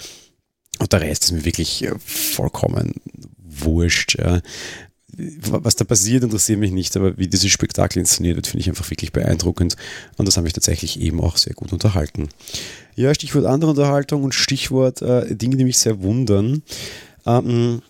Und 0.78 0.92
der 0.92 1.00
Rest 1.00 1.24
ist 1.24 1.32
mir 1.32 1.44
wirklich 1.44 1.84
äh, 1.84 1.92
vollkommen 1.98 2.94
wurscht. 3.38 4.18
Ja. 4.18 4.40
Was 5.16 5.76
da 5.76 5.84
passiert, 5.84 6.24
interessiert 6.24 6.58
mich 6.58 6.72
nicht, 6.72 6.96
aber 6.96 7.16
wie 7.16 7.28
dieses 7.28 7.50
Spektakel 7.50 8.00
inszeniert 8.00 8.34
wird, 8.34 8.48
finde 8.48 8.62
ich 8.62 8.68
einfach 8.68 8.90
wirklich 8.90 9.12
beeindruckend. 9.12 9.76
Und 10.16 10.26
das 10.26 10.36
hat 10.36 10.42
mich 10.42 10.54
tatsächlich 10.54 11.00
eben 11.00 11.20
auch 11.20 11.36
sehr 11.36 11.54
gut 11.54 11.72
unterhalten. 11.72 12.28
Ja, 12.96 13.14
Stichwort 13.14 13.46
andere 13.46 13.70
Unterhaltung 13.70 14.24
und 14.24 14.34
Stichwort 14.34 15.02
äh, 15.02 15.36
Dinge, 15.36 15.56
die 15.56 15.64
mich 15.64 15.78
sehr 15.78 16.02
wundern. 16.02 16.62
Ähm, 17.26 17.82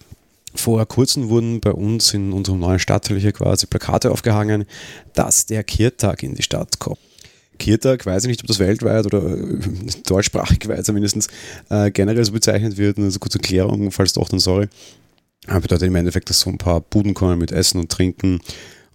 vor 0.55 0.85
kurzem 0.87 1.31
wurden 1.31 1.61
bei 1.61 1.73
uns 1.73 2.15
in 2.15 2.33
unserem 2.33 2.61
neuen 2.61 2.79
Stadtteil 2.79 3.19
hier 3.19 3.33
quasi 3.33 3.67
Plakate 3.67 4.11
aufgehangen, 4.11 4.67
dass 5.15 5.47
der 5.47 5.65
Kirtag 5.65 6.23
in 6.23 6.35
die 6.35 6.43
Stadt 6.43 6.79
kommt. 6.79 6.99
Kirtag, 7.59 8.05
weiß 8.07 8.25
ich 8.25 8.29
nicht, 8.29 8.41
ob 8.43 8.47
das 8.47 8.59
weltweit 8.59 9.07
oder 9.07 9.23
äh, 9.25 9.59
deutschsprachig 10.07 10.69
weit 10.69 10.85
zumindest 10.85 11.29
äh, 11.71 11.91
generell 11.91 12.25
so 12.25 12.33
bezeichnet 12.33 12.77
wird. 12.77 12.99
Also 12.99 13.19
kurze 13.19 13.39
Erklärung, 13.39 13.91
falls 13.91 14.13
doch, 14.13 14.29
dann 14.29 14.41
sorry. 14.41 14.69
Aber 15.47 15.61
bedeutet 15.61 15.89
im 15.89 15.97
Endeffekt, 15.97 16.31
dass 16.31 16.41
so 16.41 16.51
ein 16.51 16.59
paar 16.59 16.81
Buden 16.81 17.15
kommen 17.15 17.39
mit 17.39 17.53
Essen 17.53 17.79
und 17.81 17.91
Trinken 17.91 18.41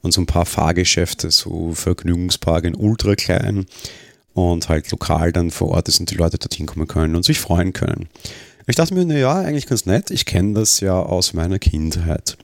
und 0.01 0.13
so 0.13 0.21
ein 0.21 0.25
paar 0.25 0.45
Fahrgeschäfte, 0.45 1.31
so 1.31 1.73
Vergnügungspark 1.73 2.65
in 2.65 2.75
ultra 2.75 3.15
klein 3.15 3.65
und 4.33 4.69
halt 4.69 4.89
lokal 4.91 5.31
dann 5.31 5.51
vor 5.51 5.69
Ort 5.69 5.87
ist 5.87 5.99
und 5.99 6.09
die 6.11 6.15
Leute 6.15 6.37
dorthin 6.37 6.65
kommen 6.65 6.87
können 6.87 7.15
und 7.15 7.25
sich 7.25 7.39
freuen 7.39 7.73
können. 7.73 8.07
Ich 8.67 8.75
dachte 8.75 8.93
mir, 8.93 9.05
naja, 9.05 9.39
eigentlich 9.39 9.65
ganz 9.65 9.85
nett. 9.85 10.11
Ich 10.11 10.25
kenne 10.25 10.53
das 10.53 10.79
ja 10.79 10.93
aus 10.93 11.33
meiner 11.33 11.59
Kindheit. 11.59 12.37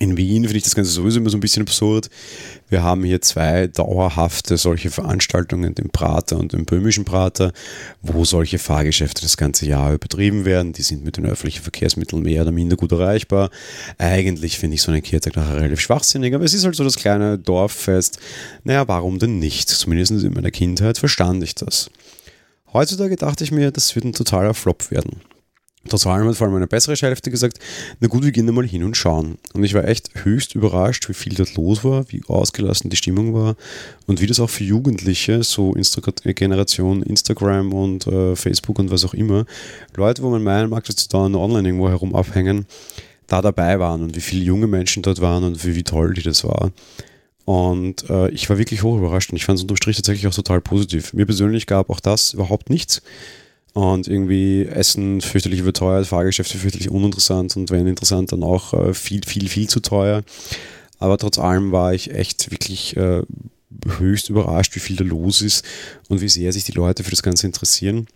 In 0.00 0.16
Wien 0.16 0.44
finde 0.44 0.58
ich 0.58 0.62
das 0.62 0.76
Ganze 0.76 0.92
sowieso 0.92 1.18
immer 1.18 1.30
so 1.30 1.36
ein 1.36 1.40
bisschen 1.40 1.62
absurd. 1.62 2.08
Wir 2.68 2.84
haben 2.84 3.02
hier 3.02 3.20
zwei 3.20 3.66
dauerhafte 3.66 4.56
solche 4.56 4.90
Veranstaltungen, 4.90 5.74
den 5.74 5.90
Prater 5.90 6.38
und 6.38 6.52
den 6.52 6.64
böhmischen 6.66 7.04
Prater, 7.04 7.52
wo 8.00 8.24
solche 8.24 8.58
Fahrgeschäfte 8.58 9.22
das 9.22 9.36
ganze 9.36 9.66
Jahr 9.66 9.92
übertrieben 9.92 10.44
werden. 10.44 10.72
Die 10.72 10.82
sind 10.82 11.04
mit 11.04 11.16
den 11.16 11.26
öffentlichen 11.26 11.62
Verkehrsmitteln 11.62 12.22
mehr 12.22 12.42
oder 12.42 12.52
minder 12.52 12.76
gut 12.76 12.92
erreichbar. 12.92 13.50
Eigentlich 13.98 14.58
finde 14.58 14.76
ich 14.76 14.82
so 14.82 14.92
einen 14.92 15.02
Kehrtag 15.02 15.34
nachher 15.34 15.56
relativ 15.56 15.80
schwachsinnig, 15.80 16.32
aber 16.32 16.44
es 16.44 16.54
ist 16.54 16.64
halt 16.64 16.76
so 16.76 16.84
das 16.84 16.96
kleine 16.96 17.36
Dorffest. 17.36 18.20
Naja, 18.62 18.86
warum 18.86 19.18
denn 19.18 19.40
nicht? 19.40 19.68
Zumindest 19.68 20.12
in 20.12 20.32
meiner 20.32 20.52
Kindheit 20.52 20.98
verstand 20.98 21.42
ich 21.42 21.56
das. 21.56 21.90
Heutzutage 22.72 23.16
dachte 23.16 23.42
ich 23.42 23.50
mir, 23.50 23.72
das 23.72 23.96
wird 23.96 24.04
ein 24.04 24.12
totaler 24.12 24.54
Flop 24.54 24.92
werden. 24.92 25.20
Total 25.88 26.26
hat 26.26 26.36
vor 26.36 26.46
allem 26.46 26.54
meine 26.54 26.66
bessere 26.66 26.96
Hälfte 26.96 27.30
gesagt, 27.30 27.58
na 28.00 28.08
gut, 28.08 28.24
wir 28.24 28.32
gehen 28.32 28.46
da 28.46 28.52
mal 28.52 28.66
hin 28.66 28.82
und 28.82 28.96
schauen. 28.96 29.38
Und 29.54 29.62
ich 29.62 29.74
war 29.74 29.86
echt 29.86 30.10
höchst 30.24 30.54
überrascht, 30.54 31.08
wie 31.08 31.14
viel 31.14 31.34
dort 31.34 31.54
los 31.54 31.84
war, 31.84 32.04
wie 32.10 32.22
ausgelassen 32.26 32.90
die 32.90 32.96
Stimmung 32.96 33.32
war 33.32 33.56
und 34.06 34.20
wie 34.20 34.26
das 34.26 34.40
auch 34.40 34.50
für 34.50 34.64
Jugendliche, 34.64 35.42
so 35.44 35.74
Insta 35.74 36.00
Generation 36.24 37.02
Instagram 37.02 37.72
und 37.72 38.06
äh, 38.06 38.34
Facebook 38.34 38.78
und 38.78 38.90
was 38.90 39.04
auch 39.04 39.14
immer, 39.14 39.46
Leute, 39.96 40.22
wo 40.22 40.30
man 40.30 40.42
meinen 40.42 40.68
mag, 40.68 40.84
dass 40.84 40.96
die 40.96 41.08
da 41.08 41.18
online 41.18 41.68
irgendwo 41.68 41.88
herum 41.88 42.14
abhängen, 42.14 42.66
da 43.28 43.40
dabei 43.40 43.78
waren 43.78 44.02
und 44.02 44.16
wie 44.16 44.20
viele 44.20 44.42
junge 44.42 44.66
Menschen 44.66 45.02
dort 45.02 45.20
waren 45.20 45.44
und 45.44 45.64
wie, 45.64 45.76
wie 45.76 45.84
toll 45.84 46.12
die 46.14 46.22
das 46.22 46.44
war. 46.44 46.72
Und 47.44 48.10
äh, 48.10 48.28
ich 48.30 48.50
war 48.50 48.58
wirklich 48.58 48.82
hoch 48.82 48.98
überrascht 48.98 49.30
und 49.30 49.36
ich 49.36 49.46
fand 49.46 49.58
es 49.58 49.62
unterm 49.62 49.78
Strich 49.78 49.96
tatsächlich 49.96 50.26
auch 50.26 50.34
total 50.34 50.60
positiv. 50.60 51.14
Mir 51.14 51.24
persönlich 51.24 51.66
gab 51.66 51.88
auch 51.88 52.00
das 52.00 52.34
überhaupt 52.34 52.68
nichts. 52.68 53.00
Und 53.74 54.08
irgendwie 54.08 54.64
Essen 54.66 55.20
fürchterlich 55.20 55.60
überteuert, 55.60 56.06
Fahrgeschäfte 56.06 56.58
fürchterlich 56.58 56.90
uninteressant 56.90 57.56
und 57.56 57.70
wenn 57.70 57.86
interessant, 57.86 58.32
dann 58.32 58.42
auch 58.42 58.74
äh, 58.74 58.94
viel, 58.94 59.22
viel, 59.24 59.48
viel 59.48 59.68
zu 59.68 59.80
teuer. 59.80 60.22
Aber 60.98 61.16
trotz 61.18 61.38
allem 61.38 61.70
war 61.70 61.94
ich 61.94 62.12
echt 62.12 62.50
wirklich 62.50 62.96
äh, 62.96 63.22
höchst 63.98 64.30
überrascht, 64.30 64.74
wie 64.74 64.80
viel 64.80 64.96
da 64.96 65.04
los 65.04 65.42
ist 65.42 65.64
und 66.08 66.20
wie 66.20 66.28
sehr 66.28 66.52
sich 66.52 66.64
die 66.64 66.72
Leute 66.72 67.04
für 67.04 67.10
das 67.10 67.22
Ganze 67.22 67.46
interessieren. 67.46 68.08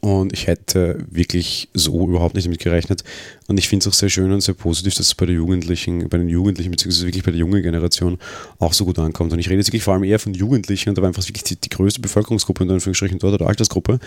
Und 0.00 0.32
ich 0.32 0.46
hätte 0.46 1.04
wirklich 1.10 1.68
so 1.74 2.08
überhaupt 2.08 2.34
nicht 2.34 2.46
damit 2.46 2.60
gerechnet. 2.60 3.04
Und 3.48 3.58
ich 3.58 3.68
finde 3.68 3.84
es 3.84 3.88
auch 3.92 3.96
sehr 3.96 4.08
schön 4.08 4.32
und 4.32 4.40
sehr 4.40 4.54
positiv, 4.54 4.94
dass 4.94 5.08
es 5.08 5.14
bei 5.14 5.26
den 5.26 5.36
Jugendlichen, 5.36 6.08
bei 6.08 6.16
den 6.16 6.28
Jugendlichen, 6.28 6.70
beziehungsweise 6.70 7.06
wirklich 7.06 7.22
bei 7.22 7.32
der 7.32 7.40
jungen 7.40 7.62
Generation 7.62 8.18
auch 8.58 8.72
so 8.72 8.86
gut 8.86 8.98
ankommt. 8.98 9.32
Und 9.32 9.38
ich 9.40 9.50
rede 9.50 9.58
jetzt 9.58 9.68
wirklich 9.68 9.82
vor 9.82 9.92
allem 9.92 10.04
eher 10.04 10.18
von 10.18 10.32
Jugendlichen 10.32 10.88
und 10.88 10.96
da 10.96 11.02
war 11.02 11.08
einfach 11.08 11.26
wirklich 11.26 11.44
die, 11.44 11.56
die 11.56 11.68
größte 11.68 12.00
Bevölkerungsgruppe 12.00 12.64
in 12.64 12.70
Anführungsstrichen 12.70 13.18
dort 13.18 13.34
oder 13.34 13.46
Altersgruppe 13.46 14.00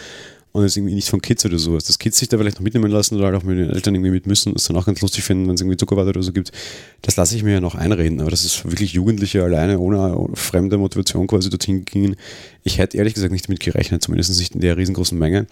und 0.54 0.64
jetzt 0.64 0.78
irgendwie 0.78 0.94
nicht 0.94 1.10
von 1.10 1.20
Kids 1.20 1.44
oder 1.46 1.58
sowas. 1.58 1.84
Dass 1.86 1.98
Kids 1.98 2.20
sich 2.20 2.30
da 2.30 2.38
vielleicht 2.38 2.58
noch 2.58 2.64
mitnehmen 2.64 2.90
lassen 2.90 3.16
oder 3.16 3.26
halt 3.26 3.36
auch 3.36 3.44
mit 3.44 3.58
den 3.58 3.72
Eltern 3.72 3.96
irgendwie 3.96 4.12
mit 4.12 4.28
müssen 4.28 4.50
und 4.50 4.60
es 4.60 4.66
dann 4.66 4.78
auch 4.78 4.86
ganz 4.86 5.02
lustig 5.02 5.24
finden, 5.24 5.48
wenn 5.48 5.56
es 5.56 5.62
irgendwie 5.62 5.78
Zuckerwatte 5.78 6.10
oder 6.10 6.22
so 6.22 6.32
gibt. 6.32 6.52
Das 7.02 7.16
lasse 7.16 7.36
ich 7.36 7.44
mir 7.44 7.54
ja 7.54 7.60
noch 7.60 7.74
einreden. 7.74 8.22
Aber 8.22 8.30
dass 8.30 8.46
es 8.46 8.64
wirklich 8.64 8.94
Jugendliche 8.94 9.44
alleine 9.44 9.80
ohne 9.80 10.30
fremde 10.36 10.78
Motivation 10.78 11.26
quasi 11.26 11.50
dorthin 11.50 11.86
gingen, 11.86 12.16
ich 12.64 12.78
hätte 12.78 12.98
ehrlich 12.98 13.16
gesagt 13.16 13.34
nicht 13.34 13.48
damit 13.48 13.62
gerechnet, 13.62 14.04
zumindest 14.04 14.38
nicht 14.38 14.54
in 14.54 14.62
der 14.62 14.78
riesengroßen 14.78 15.18
Menge. 15.18 15.48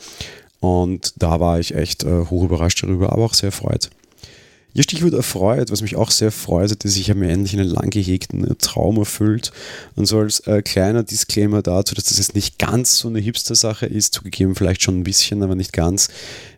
Und 0.59 1.13
da 1.17 1.39
war 1.39 1.59
ich 1.59 1.73
echt 1.73 2.03
äh, 2.03 2.25
hoch 2.25 2.43
überrascht 2.43 2.83
darüber, 2.83 3.11
aber 3.11 3.25
auch 3.25 3.33
sehr 3.33 3.47
erfreut. 3.47 3.89
Ihr 4.73 4.83
Stichwort 4.83 5.13
erfreut, 5.13 5.69
was 5.69 5.81
mich 5.81 5.97
auch 5.97 6.11
sehr 6.11 6.31
freut, 6.31 6.71
ist, 6.71 6.97
ich 6.97 7.13
mir 7.13 7.29
endlich 7.29 7.53
einen 7.53 7.67
lang 7.67 7.89
gehegten 7.89 8.57
Traum 8.57 8.97
erfüllt. 8.97 9.51
Und 9.95 10.05
so 10.05 10.19
als 10.19 10.39
äh, 10.41 10.61
kleiner 10.61 11.03
Disclaimer 11.03 11.61
dazu, 11.61 11.93
dass 11.93 12.05
das 12.05 12.19
jetzt 12.19 12.35
nicht 12.35 12.57
ganz 12.57 12.97
so 12.97 13.09
eine 13.09 13.19
Hipster-Sache 13.19 13.85
ist, 13.85 14.13
zugegeben 14.13 14.55
vielleicht 14.55 14.81
schon 14.81 14.99
ein 14.99 15.03
bisschen, 15.03 15.43
aber 15.43 15.55
nicht 15.55 15.73
ganz. 15.73 16.07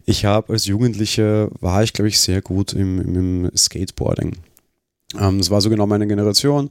Ich 0.05 0.25
habe 0.25 0.53
als 0.53 0.65
Jugendlicher, 0.65 1.49
war 1.59 1.83
ich 1.83 1.93
glaube 1.93 2.09
ich 2.09 2.19
sehr 2.19 2.41
gut 2.41 2.73
im, 2.73 2.99
im 3.01 3.51
Skateboarding. 3.55 4.37
Ähm, 5.19 5.37
das 5.37 5.49
war 5.49 5.61
so 5.61 5.69
genau 5.69 5.85
meine 5.87 6.07
Generation 6.07 6.69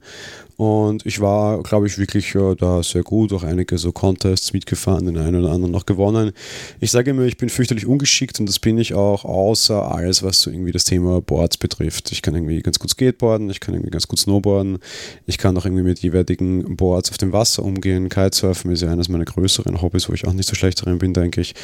und 0.57 1.05
ich 1.05 1.19
war, 1.19 1.63
glaube 1.63 1.87
ich, 1.87 1.97
wirklich 1.97 2.35
äh, 2.35 2.55
da 2.55 2.83
sehr 2.83 3.03
gut, 3.03 3.33
auch 3.33 3.43
einige 3.43 3.77
so 3.77 3.91
Contests 3.91 4.53
mitgefahren, 4.53 5.05
den 5.05 5.17
einen 5.17 5.43
oder 5.43 5.51
anderen 5.51 5.71
noch 5.71 5.85
gewonnen. 5.85 6.31
Ich 6.79 6.91
sage 6.91 7.11
immer, 7.11 7.23
ich 7.23 7.37
bin 7.37 7.49
fürchterlich 7.49 7.85
ungeschickt 7.87 8.39
und 8.39 8.47
das 8.47 8.59
bin 8.59 8.77
ich 8.77 8.93
auch, 8.93 9.25
außer 9.25 9.91
alles, 9.91 10.21
was 10.23 10.41
so 10.41 10.51
irgendwie 10.51 10.71
das 10.71 10.85
Thema 10.85 11.21
Boards 11.21 11.57
betrifft. 11.57 12.11
Ich 12.11 12.21
kann 12.21 12.35
irgendwie 12.35 12.61
ganz 12.61 12.79
gut 12.79 12.91
Skateboarden, 12.91 13.49
ich 13.49 13.59
kann 13.59 13.73
irgendwie 13.73 13.91
ganz 13.91 14.07
gut 14.07 14.19
Snowboarden, 14.19 14.77
ich 15.25 15.37
kann 15.37 15.57
auch 15.57 15.65
irgendwie 15.65 15.83
mit 15.83 15.99
jeweiligen 15.99 16.75
Boards 16.75 17.09
auf 17.09 17.17
dem 17.17 17.33
Wasser 17.33 17.63
umgehen. 17.63 18.09
Kitesurfen 18.09 18.71
ist 18.71 18.81
ja 18.81 18.91
eines 18.91 19.09
meiner 19.09 19.25
größeren 19.25 19.81
Hobbys, 19.81 20.09
wo 20.09 20.13
ich 20.13 20.27
auch 20.27 20.33
nicht 20.33 20.47
so 20.47 20.55
schlecht 20.55 20.81
darin 20.81 20.99
bin, 20.99 21.13
denke 21.13 21.41
ich. 21.41 21.55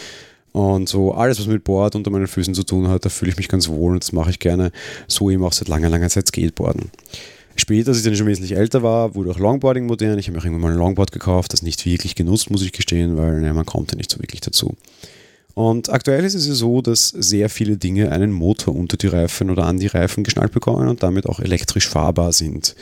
Und 0.51 0.89
so 0.89 1.13
alles, 1.13 1.39
was 1.39 1.47
mit 1.47 1.63
Board 1.63 1.95
unter 1.95 2.09
meinen 2.09 2.27
Füßen 2.27 2.53
zu 2.53 2.63
tun 2.63 2.87
hat, 2.87 3.05
da 3.05 3.09
fühle 3.09 3.31
ich 3.31 3.37
mich 3.37 3.47
ganz 3.47 3.67
wohl 3.67 3.93
und 3.93 4.03
das 4.03 4.11
mache 4.11 4.31
ich 4.31 4.39
gerne. 4.39 4.71
So 5.07 5.29
eben 5.29 5.43
auch 5.43 5.53
seit 5.53 5.67
langer, 5.67 5.89
langer 5.89 6.09
Zeit 6.09 6.27
Skateboarden. 6.27 6.89
Später, 7.55 7.89
als 7.89 7.97
ich 7.97 8.03
dann 8.03 8.15
schon 8.15 8.27
wesentlich 8.27 8.55
älter 8.55 8.83
war, 8.83 9.15
wurde 9.15 9.31
auch 9.31 9.39
Longboarding 9.39 9.85
modern. 9.85 10.17
Ich 10.17 10.27
habe 10.27 10.37
mir 10.37 10.43
irgendwann 10.43 10.61
mal 10.61 10.71
ein 10.71 10.77
Longboard 10.77 11.11
gekauft, 11.11 11.53
das 11.53 11.61
nicht 11.61 11.85
wirklich 11.85 12.15
genutzt, 12.15 12.49
muss 12.49 12.61
ich 12.61 12.71
gestehen, 12.71 13.17
weil 13.17 13.41
ne, 13.41 13.53
man 13.53 13.65
kommt 13.65 13.91
ja 13.91 13.97
nicht 13.97 14.09
so 14.09 14.19
wirklich 14.19 14.41
dazu. 14.41 14.75
Und 15.55 15.89
aktuell 15.89 16.23
ist 16.23 16.35
es 16.35 16.47
ja 16.47 16.53
so, 16.53 16.81
dass 16.81 17.09
sehr 17.09 17.49
viele 17.49 17.75
Dinge 17.75 18.13
einen 18.13 18.31
Motor 18.31 18.75
unter 18.75 18.95
die 18.95 19.07
Reifen 19.07 19.49
oder 19.49 19.65
an 19.65 19.77
die 19.77 19.87
Reifen 19.87 20.23
geschnallt 20.23 20.53
bekommen 20.53 20.87
und 20.87 21.03
damit 21.03 21.25
auch 21.25 21.41
elektrisch 21.41 21.89
fahrbar 21.89 22.31
sind. 22.31 22.75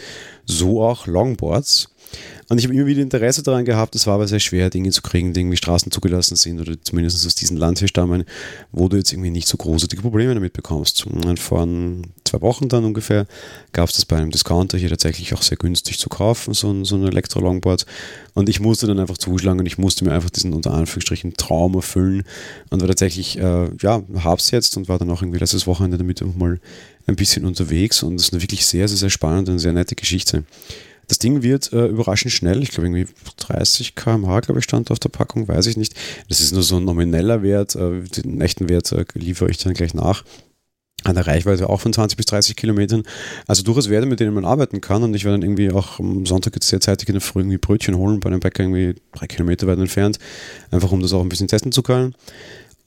So 0.45 0.83
auch 0.83 1.07
Longboards. 1.07 1.89
Und 2.49 2.59
ich 2.59 2.65
habe 2.65 2.75
immer 2.75 2.85
wieder 2.85 3.01
Interesse 3.01 3.43
daran 3.43 3.65
gehabt, 3.65 3.93
es 3.95 4.07
war 4.07 4.15
aber 4.15 4.27
sehr 4.27 4.39
schwer, 4.39 4.69
Dinge 4.69 4.91
zu 4.91 5.01
kriegen, 5.01 5.33
die 5.33 5.41
irgendwie 5.41 5.57
Straßen 5.57 5.91
zugelassen 5.91 6.37
sind 6.37 6.61
oder 6.61 6.81
zumindest 6.81 7.25
aus 7.25 7.35
diesem 7.35 7.57
Land 7.57 7.79
hier 7.79 7.89
stammen, 7.89 8.23
wo 8.71 8.87
du 8.87 8.95
jetzt 8.95 9.11
irgendwie 9.11 9.31
nicht 9.31 9.49
so 9.49 9.57
großartige 9.57 10.01
Probleme 10.01 10.33
damit 10.33 10.53
bekommst. 10.53 11.05
Und 11.05 11.39
vor 11.39 11.67
zwei 12.23 12.41
Wochen 12.41 12.69
dann 12.69 12.85
ungefähr 12.85 13.27
gab 13.73 13.89
es 13.89 13.95
das 13.95 14.05
bei 14.05 14.15
einem 14.15 14.31
Discounter 14.31 14.77
hier 14.77 14.89
tatsächlich 14.89 15.33
auch 15.33 15.41
sehr 15.41 15.57
günstig 15.57 15.99
zu 15.99 16.07
kaufen, 16.07 16.53
so 16.53 16.71
ein, 16.71 16.85
so 16.85 16.95
ein 16.95 17.05
Elektro-Longboard. 17.05 17.85
Und 18.33 18.47
ich 18.47 18.61
musste 18.61 18.87
dann 18.87 18.99
einfach 18.99 19.17
zuschlagen 19.17 19.59
und 19.59 19.65
ich 19.65 19.77
musste 19.77 20.05
mir 20.05 20.13
einfach 20.13 20.29
diesen 20.29 20.53
unter 20.53 20.73
Anführungsstrichen 20.73 21.33
Traum 21.33 21.75
erfüllen 21.75 22.23
und 22.69 22.79
war 22.79 22.87
tatsächlich, 22.87 23.37
äh, 23.39 23.69
ja, 23.81 24.03
hab's 24.23 24.51
jetzt 24.51 24.77
und 24.77 24.87
war 24.87 24.99
dann 24.99 25.09
auch 25.09 25.21
irgendwie 25.21 25.39
letztes 25.39 25.67
Wochenende 25.67 25.97
damit 25.97 26.23
mal 26.37 26.61
ein 27.07 27.15
bisschen 27.15 27.45
unterwegs 27.45 28.03
und 28.03 28.15
es 28.15 28.23
ist 28.23 28.33
eine 28.33 28.41
wirklich 28.41 28.65
sehr, 28.65 28.87
sehr, 28.87 28.97
sehr 28.97 29.09
spannende 29.09 29.51
und 29.51 29.59
sehr 29.59 29.73
nette 29.73 29.95
Geschichte. 29.95 30.43
Das 31.07 31.19
Ding 31.19 31.41
wird 31.41 31.71
äh, 31.71 31.87
überraschend 31.87 32.33
schnell. 32.33 32.61
Ich 32.61 32.71
glaube, 32.71 32.87
irgendwie 32.87 33.07
30 33.37 33.95
km/h, 33.95 34.41
glaube 34.41 34.59
ich, 34.59 34.65
stand 34.65 34.91
auf 34.91 34.99
der 34.99 35.09
Packung, 35.09 35.47
weiß 35.47 35.67
ich 35.67 35.77
nicht. 35.77 35.95
Das 36.27 36.41
ist 36.41 36.53
nur 36.53 36.63
so 36.63 36.77
ein 36.77 36.85
nomineller 36.85 37.43
Wert. 37.43 37.75
Äh, 37.75 38.01
den 38.01 38.41
echten 38.41 38.67
Wert 38.67 38.91
äh, 38.91 39.05
liefere 39.13 39.49
ich 39.49 39.57
dann 39.57 39.73
gleich 39.73 39.93
nach. 39.93 40.23
Der 41.05 41.25
Reichweite 41.25 41.69
auch 41.69 41.79
von 41.79 41.93
20 41.93 42.17
bis 42.17 42.25
30 42.25 42.55
Kilometern. 42.57 43.03
Also 43.47 43.63
durchaus 43.63 43.89
Werte, 43.89 44.07
mit 44.07 44.19
denen 44.19 44.33
man 44.33 44.43
arbeiten 44.43 44.81
kann. 44.81 45.03
Und 45.03 45.13
ich 45.13 45.23
werde 45.23 45.39
dann 45.39 45.43
irgendwie 45.43 45.71
auch 45.71 45.99
am 45.99 46.25
Sonntag 46.25 46.55
jetzt 46.55 46.67
sehr 46.67 46.81
zeitig 46.81 47.07
in 47.07 47.13
der 47.13 47.21
Früh 47.21 47.41
irgendwie 47.41 47.57
Brötchen 47.57 47.95
holen 47.95 48.19
bei 48.19 48.29
einem 48.29 48.41
Bäcker 48.41 48.63
irgendwie 48.63 48.95
drei 49.13 49.27
Kilometer 49.27 49.67
weit 49.67 49.79
entfernt. 49.79 50.19
Einfach 50.71 50.91
um 50.91 51.01
das 51.01 51.13
auch 51.13 51.21
ein 51.21 51.29
bisschen 51.29 51.47
testen 51.47 51.71
zu 51.71 51.83
können. 51.83 52.15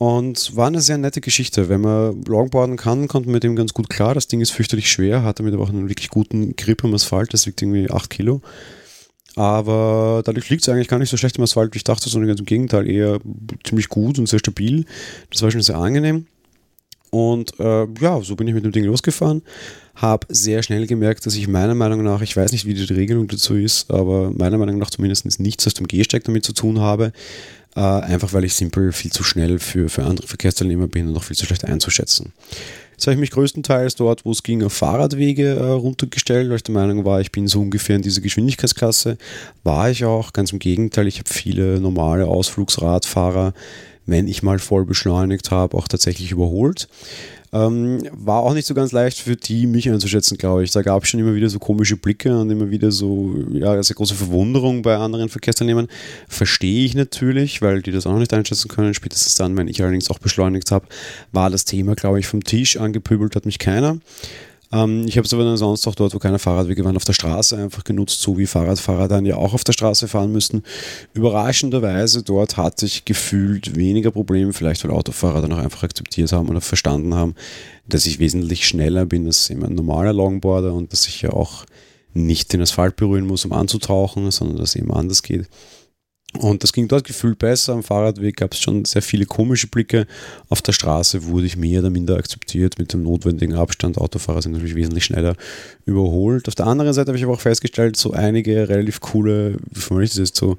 Und 0.00 0.56
war 0.56 0.68
eine 0.68 0.80
sehr 0.80 0.96
nette 0.96 1.20
Geschichte. 1.20 1.68
Wenn 1.68 1.82
man 1.82 2.22
Longboarden 2.22 2.78
kann, 2.78 3.06
kommt 3.06 3.26
man 3.26 3.34
mit 3.34 3.42
dem 3.42 3.54
ganz 3.54 3.74
gut 3.74 3.90
klar. 3.90 4.14
Das 4.14 4.28
Ding 4.28 4.40
ist 4.40 4.48
fürchterlich 4.50 4.90
schwer, 4.90 5.24
hat 5.24 5.38
damit 5.38 5.52
aber 5.52 5.62
auch 5.62 5.68
einen 5.68 5.90
wirklich 5.90 6.08
guten 6.08 6.56
Grip 6.56 6.82
am 6.84 6.94
Asphalt. 6.94 7.34
Das 7.34 7.46
wiegt 7.46 7.60
irgendwie 7.60 7.90
8 7.90 8.08
Kilo. 8.08 8.40
Aber 9.36 10.22
dadurch 10.24 10.48
liegt 10.48 10.62
es 10.62 10.70
eigentlich 10.70 10.88
gar 10.88 10.98
nicht 10.98 11.10
so 11.10 11.18
schlecht 11.18 11.36
im 11.36 11.44
Asphalt, 11.44 11.74
wie 11.74 11.76
ich 11.76 11.84
dachte, 11.84 12.08
sondern 12.08 12.28
ganz 12.28 12.40
im 12.40 12.46
Gegenteil 12.46 12.88
eher 12.88 13.18
ziemlich 13.62 13.90
gut 13.90 14.18
und 14.18 14.26
sehr 14.26 14.38
stabil. 14.38 14.86
Das 15.30 15.42
war 15.42 15.50
schon 15.50 15.60
sehr 15.60 15.76
angenehm. 15.76 16.26
Und 17.10 17.60
äh, 17.60 17.86
ja, 18.00 18.22
so 18.22 18.36
bin 18.36 18.48
ich 18.48 18.54
mit 18.54 18.64
dem 18.64 18.72
Ding 18.72 18.84
losgefahren. 18.84 19.42
Habe 19.96 20.26
sehr 20.30 20.62
schnell 20.62 20.86
gemerkt, 20.86 21.26
dass 21.26 21.34
ich 21.34 21.46
meiner 21.46 21.74
Meinung 21.74 22.02
nach, 22.02 22.22
ich 22.22 22.34
weiß 22.34 22.52
nicht, 22.52 22.64
wie 22.64 22.72
die 22.72 22.90
Regelung 22.94 23.28
dazu 23.28 23.54
ist, 23.54 23.90
aber 23.90 24.30
meiner 24.30 24.56
Meinung 24.56 24.78
nach 24.78 24.88
zumindest 24.88 25.40
nichts 25.40 25.66
aus 25.66 25.74
dem 25.74 25.88
Gehsteig 25.88 26.24
damit 26.24 26.46
zu 26.46 26.54
tun 26.54 26.80
habe. 26.80 27.12
Äh, 27.76 27.80
einfach 27.80 28.32
weil 28.32 28.44
ich 28.44 28.54
simpel 28.54 28.92
viel 28.92 29.12
zu 29.12 29.22
schnell 29.22 29.58
für, 29.58 29.88
für 29.88 30.04
andere 30.04 30.26
Verkehrsteilnehmer 30.26 30.88
bin 30.88 31.08
und 31.08 31.16
auch 31.16 31.22
viel 31.22 31.36
zu 31.36 31.46
schlecht 31.46 31.64
einzuschätzen. 31.64 32.32
Jetzt 32.92 33.06
habe 33.06 33.14
ich 33.14 33.20
mich 33.20 33.30
größtenteils 33.30 33.94
dort, 33.94 34.26
wo 34.26 34.32
es 34.32 34.42
ging, 34.42 34.62
auf 34.62 34.74
Fahrradwege 34.74 35.54
äh, 35.54 35.62
runtergestellt, 35.70 36.50
weil 36.50 36.56
ich 36.56 36.64
der 36.64 36.74
Meinung 36.74 37.04
war, 37.04 37.20
ich 37.20 37.32
bin 37.32 37.46
so 37.48 37.60
ungefähr 37.60 37.96
in 37.96 38.02
dieser 38.02 38.20
Geschwindigkeitsklasse. 38.20 39.16
War 39.62 39.90
ich 39.90 40.04
auch, 40.04 40.32
ganz 40.32 40.52
im 40.52 40.58
Gegenteil, 40.58 41.06
ich 41.06 41.18
habe 41.18 41.30
viele 41.30 41.80
normale 41.80 42.26
Ausflugsradfahrer, 42.26 43.54
wenn 44.04 44.28
ich 44.28 44.42
mal 44.42 44.58
voll 44.58 44.84
beschleunigt 44.84 45.50
habe, 45.50 45.78
auch 45.78 45.88
tatsächlich 45.88 46.32
überholt. 46.32 46.88
Ähm, 47.52 48.02
war 48.12 48.42
auch 48.42 48.54
nicht 48.54 48.66
so 48.66 48.74
ganz 48.74 48.92
leicht 48.92 49.18
für 49.18 49.34
die, 49.34 49.66
mich 49.66 49.90
einzuschätzen, 49.90 50.38
glaube 50.38 50.62
ich. 50.62 50.70
Da 50.70 50.82
gab 50.82 51.02
es 51.02 51.08
schon 51.08 51.18
immer 51.18 51.34
wieder 51.34 51.48
so 51.48 51.58
komische 51.58 51.96
Blicke 51.96 52.38
und 52.38 52.48
immer 52.50 52.70
wieder 52.70 52.92
so, 52.92 53.34
ja, 53.50 53.82
sehr 53.82 53.96
große 53.96 54.14
Verwunderung 54.14 54.82
bei 54.82 54.96
anderen 54.96 55.28
Verkehrsteilnehmern. 55.28 55.88
Verstehe 56.28 56.84
ich 56.84 56.94
natürlich, 56.94 57.60
weil 57.60 57.82
die 57.82 57.90
das 57.90 58.06
auch 58.06 58.12
noch 58.12 58.20
nicht 58.20 58.32
einschätzen 58.32 58.68
können. 58.68 58.94
Spätestens 58.94 59.34
dann, 59.34 59.56
wenn 59.56 59.66
ich 59.66 59.82
allerdings 59.82 60.10
auch 60.10 60.20
beschleunigt 60.20 60.70
habe, 60.70 60.86
war 61.32 61.50
das 61.50 61.64
Thema, 61.64 61.96
glaube 61.96 62.20
ich, 62.20 62.28
vom 62.28 62.44
Tisch 62.44 62.76
angepöbelt, 62.76 63.34
hat 63.34 63.46
mich 63.46 63.58
keiner. 63.58 63.98
Ähm, 64.72 65.04
ich 65.06 65.16
habe 65.16 65.26
es 65.26 65.34
aber 65.34 65.44
dann 65.44 65.56
sonst 65.56 65.86
auch 65.86 65.94
dort, 65.94 66.14
wo 66.14 66.18
keine 66.18 66.38
Fahrradwege 66.38 66.84
waren, 66.84 66.96
auf 66.96 67.04
der 67.04 67.12
Straße 67.12 67.56
einfach 67.56 67.84
genutzt, 67.84 68.20
so 68.20 68.38
wie 68.38 68.46
Fahrradfahrer 68.46 69.08
dann 69.08 69.26
ja 69.26 69.36
auch 69.36 69.54
auf 69.54 69.64
der 69.64 69.72
Straße 69.72 70.08
fahren 70.08 70.32
müssten. 70.32 70.62
Überraschenderweise 71.14 72.22
dort 72.22 72.56
hatte 72.56 72.86
ich 72.86 73.04
gefühlt 73.04 73.74
weniger 73.76 74.10
Probleme, 74.10 74.52
vielleicht 74.52 74.84
weil 74.84 74.92
Autofahrer 74.92 75.42
dann 75.42 75.52
auch 75.52 75.58
einfach 75.58 75.82
akzeptiert 75.82 76.32
haben 76.32 76.48
oder 76.48 76.60
verstanden 76.60 77.14
haben, 77.14 77.34
dass 77.88 78.06
ich 78.06 78.18
wesentlich 78.18 78.66
schneller 78.66 79.06
bin 79.06 79.26
als 79.26 79.50
ein 79.50 79.58
normaler 79.74 80.12
Longboarder 80.12 80.72
und 80.72 80.92
dass 80.92 81.08
ich 81.08 81.22
ja 81.22 81.30
auch 81.30 81.64
nicht 82.12 82.52
den 82.52 82.62
Asphalt 82.62 82.96
berühren 82.96 83.26
muss, 83.26 83.44
um 83.44 83.52
anzutauchen, 83.52 84.30
sondern 84.30 84.58
dass 84.58 84.70
es 84.70 84.76
eben 84.76 84.92
anders 84.92 85.22
geht. 85.22 85.48
Und 86.38 86.62
das 86.62 86.72
ging 86.72 86.86
dort 86.86 87.04
gefühlt 87.04 87.38
besser. 87.38 87.72
Am 87.72 87.82
Fahrradweg 87.82 88.36
gab 88.36 88.52
es 88.52 88.60
schon 88.60 88.84
sehr 88.84 89.02
viele 89.02 89.26
komische 89.26 89.66
Blicke. 89.66 90.06
Auf 90.48 90.62
der 90.62 90.72
Straße 90.72 91.24
wurde 91.24 91.46
ich 91.46 91.56
mehr 91.56 91.80
oder 91.80 91.90
minder 91.90 92.16
akzeptiert 92.16 92.78
mit 92.78 92.92
dem 92.92 93.02
notwendigen 93.02 93.54
Abstand. 93.54 93.98
Autofahrer 93.98 94.40
sind 94.40 94.52
natürlich 94.52 94.76
wesentlich 94.76 95.04
schneller 95.04 95.34
überholt. 95.86 96.46
Auf 96.46 96.54
der 96.54 96.66
anderen 96.66 96.92
Seite 96.92 97.08
habe 97.08 97.18
ich 97.18 97.24
aber 97.24 97.32
auch 97.32 97.40
festgestellt, 97.40 97.96
so 97.96 98.12
einige 98.12 98.68
relativ 98.68 99.00
coole, 99.00 99.56
wie 99.70 99.80
formuliere 99.80 100.04
ich 100.04 100.10
das 100.12 100.28
jetzt 100.28 100.36
so, 100.36 100.56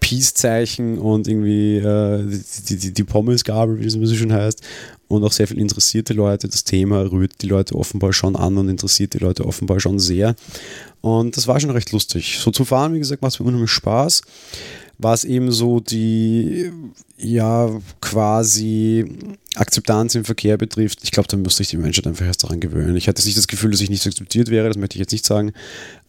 Peace-Zeichen 0.00 0.98
und 0.98 1.28
irgendwie 1.28 1.76
äh, 1.76 2.40
die, 2.68 2.76
die, 2.76 2.92
die 2.92 3.04
Pommesgabel, 3.04 3.78
wie 3.78 3.84
das 3.84 3.92
so 3.92 4.14
schön 4.16 4.32
heißt. 4.32 4.60
Und 5.06 5.22
auch 5.22 5.30
sehr 5.30 5.46
viele 5.46 5.60
interessierte 5.60 6.12
Leute. 6.12 6.48
Das 6.48 6.64
Thema 6.64 7.02
rührt 7.02 7.40
die 7.40 7.46
Leute 7.46 7.76
offenbar 7.76 8.12
schon 8.12 8.34
an 8.34 8.58
und 8.58 8.68
interessiert 8.68 9.14
die 9.14 9.18
Leute 9.18 9.46
offenbar 9.46 9.78
schon 9.78 10.00
sehr. 10.00 10.34
Und 11.00 11.36
das 11.36 11.46
war 11.46 11.60
schon 11.60 11.70
recht 11.70 11.92
lustig. 11.92 12.38
So 12.40 12.50
zu 12.50 12.64
fahren, 12.64 12.94
wie 12.94 12.98
gesagt, 12.98 13.22
macht 13.22 13.34
es 13.34 13.40
mir 13.40 13.46
unheimlich 13.46 13.70
Spaß 13.70 14.22
was 15.02 15.24
eben 15.24 15.50
so 15.52 15.80
die, 15.80 16.70
ja, 17.18 17.70
quasi 18.00 19.04
Akzeptanz 19.54 20.14
im 20.14 20.24
Verkehr 20.24 20.56
betrifft. 20.56 21.00
Ich 21.02 21.10
glaube, 21.10 21.28
da 21.28 21.36
müsste 21.36 21.58
sich 21.58 21.68
die 21.68 21.76
Menschheit 21.76 22.06
einfach 22.06 22.24
erst 22.24 22.42
daran 22.42 22.60
gewöhnen. 22.60 22.96
Ich 22.96 23.06
hatte 23.06 23.24
nicht 23.24 23.36
das 23.36 23.48
Gefühl, 23.48 23.70
dass 23.70 23.80
ich 23.80 23.90
nicht 23.90 24.06
akzeptiert 24.06 24.50
wäre, 24.50 24.68
das 24.68 24.76
möchte 24.76 24.96
ich 24.96 25.00
jetzt 25.00 25.12
nicht 25.12 25.26
sagen, 25.26 25.52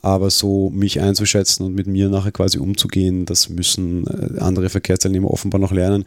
aber 0.01 0.29
so 0.29 0.69
mich 0.69 1.01
einzuschätzen 1.01 1.65
und 1.65 1.75
mit 1.75 1.87
mir 1.87 2.09
nachher 2.09 2.31
quasi 2.31 2.57
umzugehen, 2.57 3.25
das 3.25 3.49
müssen 3.49 4.05
äh, 4.07 4.39
andere 4.39 4.69
Verkehrsteilnehmer 4.69 5.29
offenbar 5.29 5.59
noch 5.59 5.71
lernen. 5.71 6.05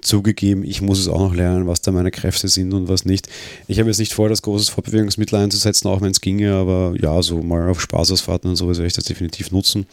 Zugegeben, 0.00 0.64
ich 0.64 0.80
muss 0.80 0.98
es 0.98 1.08
auch 1.08 1.20
noch 1.20 1.34
lernen, 1.34 1.66
was 1.66 1.80
da 1.80 1.92
meine 1.92 2.10
Kräfte 2.10 2.48
sind 2.48 2.72
und 2.72 2.88
was 2.88 3.04
nicht. 3.04 3.28
Ich 3.66 3.78
habe 3.78 3.88
jetzt 3.90 3.98
nicht 3.98 4.12
vor, 4.12 4.28
das 4.28 4.42
großes 4.42 4.70
Fortbewegungsmittel 4.70 5.38
einzusetzen, 5.38 5.88
auch 5.88 6.00
wenn 6.00 6.12
es 6.12 6.20
ginge, 6.20 6.54
aber 6.54 6.94
ja, 7.00 7.22
so 7.22 7.42
mal 7.42 7.68
auf 7.68 7.80
Spaßausfahrten 7.80 8.50
und 8.50 8.56
sowas 8.56 8.78
werde 8.78 8.88
ich 8.88 8.94
das 8.94 9.04
definitiv 9.04 9.50
nutzen. 9.50 9.86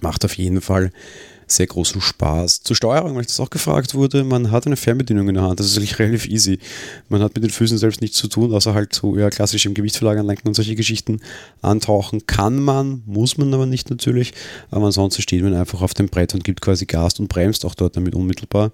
Macht 0.00 0.24
auf 0.24 0.36
jeden 0.36 0.60
Fall 0.60 0.92
sehr 1.52 1.66
großen 1.66 2.00
Spaß. 2.00 2.62
Zur 2.62 2.76
Steuerung, 2.76 3.14
weil 3.14 3.22
ich 3.22 3.28
das 3.28 3.40
auch 3.40 3.50
gefragt 3.50 3.94
wurde, 3.94 4.24
man 4.24 4.50
hat 4.50 4.66
eine 4.66 4.76
Fernbedienung 4.76 5.28
in 5.28 5.34
der 5.34 5.44
Hand. 5.44 5.60
Das 5.60 5.66
ist 5.66 5.76
eigentlich 5.76 5.98
relativ 5.98 6.26
easy. 6.26 6.58
Man 7.08 7.22
hat 7.22 7.34
mit 7.34 7.44
den 7.44 7.50
Füßen 7.50 7.78
selbst 7.78 8.00
nichts 8.00 8.16
zu 8.18 8.28
tun, 8.28 8.52
außer 8.52 8.74
halt 8.74 8.94
so 8.94 9.16
ja, 9.16 9.30
klassisch 9.30 9.66
im 9.66 9.74
Gewichtsverlagern 9.74 10.26
lenken 10.26 10.48
und 10.48 10.54
solche 10.54 10.76
Geschichten 10.76 11.20
antauchen. 11.62 12.26
Kann 12.26 12.60
man, 12.60 13.02
muss 13.06 13.38
man 13.38 13.52
aber 13.54 13.66
nicht 13.66 13.90
natürlich. 13.90 14.32
Aber 14.70 14.86
ansonsten 14.86 15.22
steht 15.22 15.42
man 15.42 15.54
einfach 15.54 15.82
auf 15.82 15.94
dem 15.94 16.08
Brett 16.08 16.34
und 16.34 16.44
gibt 16.44 16.60
quasi 16.60 16.86
Gas 16.86 17.18
und 17.20 17.28
bremst 17.28 17.64
auch 17.64 17.74
dort 17.74 17.96
damit 17.96 18.14
unmittelbar. 18.14 18.70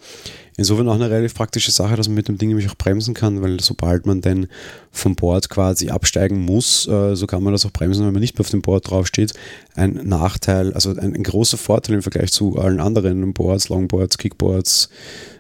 Insofern 0.56 0.88
auch 0.88 0.94
eine 0.94 1.10
relativ 1.10 1.34
praktische 1.34 1.72
Sache, 1.72 1.96
dass 1.96 2.06
man 2.06 2.14
mit 2.14 2.28
dem 2.28 2.38
Ding 2.38 2.48
nämlich 2.48 2.70
auch 2.70 2.76
bremsen 2.76 3.12
kann, 3.12 3.42
weil 3.42 3.58
sobald 3.60 4.06
man 4.06 4.20
denn 4.20 4.46
vom 4.92 5.16
Board 5.16 5.48
quasi 5.48 5.90
absteigen 5.90 6.40
muss, 6.40 6.86
äh, 6.86 7.16
so 7.16 7.26
kann 7.26 7.42
man 7.42 7.52
das 7.52 7.66
auch 7.66 7.72
bremsen, 7.72 8.06
wenn 8.06 8.12
man 8.12 8.20
nicht 8.20 8.36
mehr 8.36 8.42
auf 8.42 8.50
dem 8.50 8.62
Board 8.62 8.88
draufsteht. 8.88 9.32
Ein 9.74 10.00
Nachteil, 10.04 10.72
also 10.72 10.90
ein, 10.90 11.14
ein 11.14 11.22
großer 11.24 11.56
Vorteil 11.56 11.96
im 11.96 12.02
Vergleich 12.02 12.30
zu 12.30 12.56
allen 12.56 12.78
anderen 12.78 13.34
Boards, 13.34 13.68
Longboards, 13.68 14.16
Kickboards, 14.16 14.90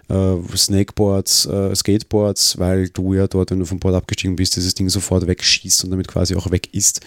äh, 0.08 0.56
Snakeboards, 0.56 1.46
äh, 1.46 1.74
Skateboards, 1.74 2.58
weil 2.58 2.88
du 2.88 3.14
ja 3.14 3.26
dort, 3.26 3.50
wenn 3.50 3.58
du 3.58 3.64
vom 3.64 3.78
Board 3.78 3.94
abgestiegen 3.94 4.36
bist, 4.36 4.56
dieses 4.56 4.74
Ding 4.74 4.88
sofort 4.88 5.26
wegschießt 5.26 5.84
und 5.84 5.90
damit 5.90 6.08
quasi 6.08 6.34
auch 6.34 6.50
weg 6.50 6.68
ist 6.72 7.00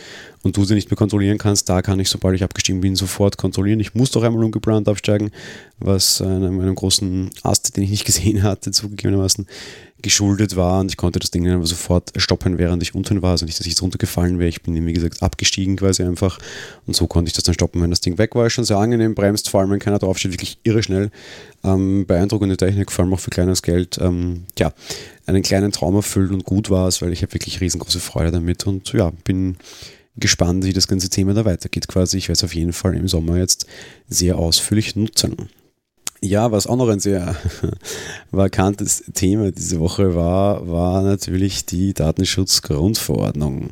und 0.44 0.58
du 0.58 0.66
sie 0.66 0.74
nicht 0.74 0.90
mehr 0.90 0.98
kontrollieren 0.98 1.38
kannst. 1.38 1.70
Da 1.70 1.82
kann 1.82 2.00
ich, 2.00 2.10
sobald 2.10 2.36
ich 2.36 2.44
abgestiegen 2.44 2.82
bin, 2.82 2.96
sofort 2.96 3.38
kontrollieren. 3.38 3.80
Ich 3.80 3.96
muss 3.96 4.12
doch 4.12 4.24
einmal 4.24 4.44
ungeplant 4.44 4.88
absteigen, 4.88 5.32
was 5.80 6.22
einem, 6.22 6.60
einem 6.60 6.76
großen 6.76 7.30
Ast, 7.44 7.76
den 7.76 7.84
ich 7.84 7.90
nicht 7.90 8.06
gesehen 8.06 8.44
hatte, 8.44 8.72
zugegebenermaßen 8.72 9.48
geschuldet 10.02 10.56
war 10.56 10.80
und 10.80 10.92
ich 10.92 10.98
konnte 10.98 11.20
das 11.20 11.32
Ding 11.32 11.44
dann 11.44 11.64
sofort 11.66 12.12
stoppen, 12.18 12.58
während 12.58 12.84
ich 12.84 12.94
unten 12.94 13.22
war, 13.22 13.32
also 13.32 13.46
nicht, 13.46 13.60
dass 13.60 13.66
ich 13.66 13.74
jetzt 13.74 13.82
runtergefallen 13.82 14.38
wäre. 14.38 14.50
Ich 14.50 14.62
bin, 14.62 14.86
wie 14.86 14.94
gesagt, 14.94 15.24
abgestiegen 15.24 15.76
quasi 15.76 16.04
einfach 16.04 16.38
und 16.86 16.96
so 16.96 17.08
konnte 17.08 17.30
ich 17.30 17.34
das 17.34 17.44
dann 17.44 17.56
stoppen, 17.56 17.82
wenn 17.82 17.90
das 17.90 18.02
Ding 18.02 18.18
weg 18.18 18.36
war. 18.36 18.50
Schon 18.50 18.64
sehr 18.64 18.78
angenehm, 18.78 19.16
bremst, 19.16 19.50
vor 19.50 19.62
allem 19.62 19.72
wenn 19.72 19.80
keiner 19.80 20.00
draufsteht, 20.00 20.34
wirklich 20.34 20.60
irre 20.64 20.84
schnell. 20.84 21.10
Ähm, 21.64 22.06
beeindruckende 22.06 22.58
Technik, 22.58 22.92
vor 22.92 23.06
allem 23.06 23.14
auch 23.14 23.20
für 23.20 23.32
kleines 23.32 23.64
Geld. 23.64 23.98
Ähm, 24.00 24.46
ja, 24.60 24.72
einen 25.26 25.42
kleinen 25.42 25.72
Traum 25.72 25.96
erfüllt 25.96 26.32
und 26.32 26.44
gut 26.44 26.70
war 26.70 26.88
es, 26.88 27.02
weil 27.02 27.12
ich 27.12 27.24
habe 27.24 27.34
wirklich 27.34 27.60
riesengroße 27.60 28.00
Freude 28.00 28.32
damit 28.32 28.68
und 28.68 28.94
ja, 28.94 29.12
bin 29.24 29.58
gespannt, 30.16 30.66
wie 30.66 30.74
das 30.74 30.88
ganze 30.88 31.10
Thema 31.10 31.34
da 31.34 31.46
weitergeht 31.46 31.88
quasi. 31.88 32.18
Ich 32.18 32.28
werde 32.28 32.38
es 32.38 32.44
auf 32.44 32.56
jeden 32.56 32.74
Fall 32.74 32.96
im 32.96 33.08
Sommer 33.08 33.38
jetzt 33.38 33.66
sehr 34.10 34.38
ausführlich 34.38 34.96
nutzen. 34.96 35.50
Ja, 36.22 36.52
was 36.52 36.66
auch 36.66 36.78
noch 36.78 36.90
ein 36.90 37.00
sehr 37.00 37.36
vakantes 38.32 39.04
Thema 39.14 39.52
diese 39.52 39.80
Woche 39.80 40.16
war, 40.16 40.68
war 40.68 41.04
natürlich 41.04 41.66
die 41.66 41.94
Datenschutzgrundverordnung. 41.94 43.70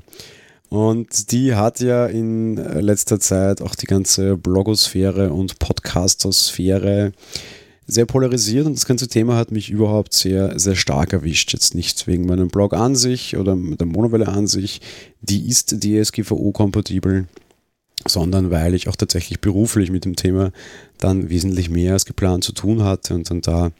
Und 0.70 1.32
die 1.32 1.56
hat 1.56 1.80
ja 1.80 2.06
in 2.06 2.56
letzter 2.56 3.20
Zeit 3.20 3.62
auch 3.62 3.76
die 3.76 3.88
ganze 3.88 4.38
Blogosphäre 4.38 5.32
und 5.32 5.58
Podcastosphäre 5.58 7.14
sehr 7.88 8.06
polarisiert 8.06 8.66
und 8.66 8.76
das 8.76 8.86
ganze 8.86 9.08
Thema 9.08 9.38
hat 9.38 9.52
mich 9.52 9.70
überhaupt 9.70 10.14
sehr, 10.14 10.58
sehr 10.60 10.76
stark 10.76 11.14
erwischt. 11.14 11.54
Jetzt 11.54 11.76
nicht 11.76 12.08
wegen 12.08 12.26
meinem 12.26 12.48
Blog 12.48 12.74
an 12.74 12.96
sich 12.96 13.38
oder 13.38 13.56
der 13.56 13.86
Monowelle 13.86 14.28
an 14.28 14.48
sich, 14.48 14.82
die 15.22 15.48
ist 15.48 15.82
DSGVO-kompatibel 15.84 17.26
sondern 18.08 18.52
weil 18.52 18.74
ich 18.74 18.88
auch 18.88 18.96
tatsächlich 18.96 19.40
beruflich 19.40 19.92
mit 19.92 20.06
dem 20.06 20.16
Thema 20.16 20.52
dann 21.00 21.30
wesentlich 21.30 21.70
mehr 21.70 21.94
als 21.94 22.06
geplant 22.06 22.44
zu 22.44 22.52
tun 22.52 22.84
hatte 22.84 23.16
und 23.16 23.30
dann 23.30 23.42
da 23.42 23.72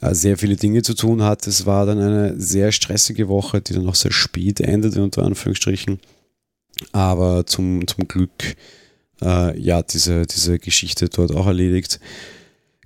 äh, 0.00 0.14
sehr 0.14 0.36
viele 0.36 0.56
Dinge 0.56 0.82
zu 0.82 0.94
tun 0.94 1.22
hatte. 1.22 1.50
Es 1.50 1.66
war 1.66 1.86
dann 1.86 1.98
eine 1.98 2.40
sehr 2.40 2.72
stressige 2.72 3.28
Woche, 3.28 3.60
die 3.60 3.74
dann 3.74 3.88
auch 3.88 3.94
sehr 3.94 4.12
spät 4.12 4.60
endete, 4.60 5.02
unter 5.02 5.22
Anführungsstrichen. 5.22 6.00
Aber 6.92 7.46
zum, 7.46 7.86
zum 7.86 8.08
Glück, 8.08 8.56
äh, 9.22 9.58
ja, 9.58 9.82
diese, 9.82 10.26
diese 10.26 10.58
Geschichte 10.58 11.08
dort 11.08 11.32
auch 11.32 11.46
erledigt. 11.46 12.00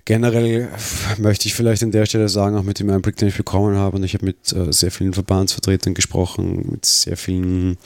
Generell 0.05 0.69
möchte 1.17 1.47
ich 1.47 1.53
vielleicht 1.53 1.83
an 1.83 1.91
der 1.91 2.05
Stelle 2.05 2.29
sagen, 2.29 2.55
auch 2.55 2.63
mit 2.63 2.79
dem 2.79 2.89
Einblick, 2.89 3.17
den 3.17 3.27
ich 3.27 3.37
bekommen 3.37 3.75
habe, 3.75 3.97
und 3.97 4.03
ich 4.03 4.13
habe 4.13 4.25
mit 4.25 4.53
äh, 4.53 4.71
sehr 4.71 4.91
vielen 4.91 5.13
Verbandsvertretern 5.13 5.93
gesprochen, 5.93 6.67
mit 6.71 6.85
sehr 6.85 7.17
vielen 7.17 7.77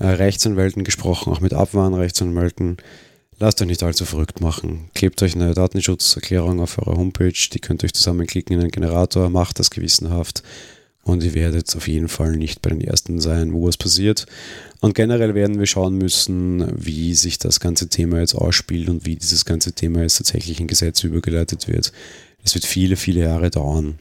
Rechtsanwälten 0.00 0.84
gesprochen, 0.84 1.32
auch 1.32 1.40
mit 1.40 1.54
Abmahnrechtsanwälten. 1.54 2.76
Lasst 3.38 3.60
euch 3.62 3.68
nicht 3.68 3.82
allzu 3.82 4.04
verrückt 4.04 4.40
machen. 4.40 4.90
Klebt 4.94 5.22
euch 5.22 5.34
eine 5.34 5.54
Datenschutzerklärung 5.54 6.60
auf 6.60 6.78
eurer 6.78 6.96
Homepage, 6.96 7.32
die 7.52 7.60
könnt 7.60 7.82
ihr 7.82 7.86
euch 7.86 7.94
zusammenklicken 7.94 8.54
in 8.54 8.60
einen 8.60 8.70
Generator, 8.70 9.30
macht 9.30 9.58
das 9.58 9.70
gewissenhaft 9.70 10.42
und 11.08 11.24
ihr 11.24 11.34
werdet 11.34 11.74
auf 11.74 11.88
jeden 11.88 12.08
Fall 12.08 12.36
nicht 12.36 12.62
bei 12.62 12.70
den 12.70 12.80
ersten 12.80 13.20
sein, 13.20 13.52
wo 13.52 13.68
es 13.68 13.76
passiert. 13.76 14.26
Und 14.80 14.94
generell 14.94 15.34
werden 15.34 15.58
wir 15.58 15.66
schauen 15.66 15.96
müssen, 15.96 16.70
wie 16.76 17.14
sich 17.14 17.38
das 17.38 17.60
ganze 17.60 17.88
Thema 17.88 18.20
jetzt 18.20 18.34
ausspielt 18.34 18.88
und 18.88 19.06
wie 19.06 19.16
dieses 19.16 19.44
ganze 19.44 19.72
Thema 19.72 20.02
jetzt 20.02 20.18
tatsächlich 20.18 20.60
in 20.60 20.66
Gesetze 20.66 21.06
übergeleitet 21.06 21.66
wird. 21.66 21.92
Es 22.44 22.54
wird 22.54 22.64
viele, 22.64 22.96
viele 22.96 23.20
Jahre 23.20 23.50
dauern. 23.50 23.98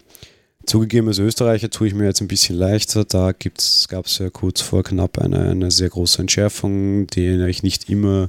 Zugegeben, 0.67 1.08
als 1.08 1.17
Österreicher 1.17 1.69
tue 1.69 1.88
ich 1.88 1.93
mir 1.93 2.03
jetzt 2.03 2.19
ein 2.19 2.27
bisschen 2.27 2.58
leichter. 2.58 3.06
Da 3.06 3.32
gab 3.32 4.06
es 4.06 4.17
ja 4.19 4.30
kurz 4.30 4.60
vor 4.60 4.84
knapp 4.84 5.17
eine, 5.17 5.49
eine 5.49 5.71
sehr 5.71 5.88
große 5.88 6.19
Entschärfung, 6.19 7.08
der 7.08 7.47
ich 7.47 7.63
nicht 7.63 7.89
immer 7.89 8.27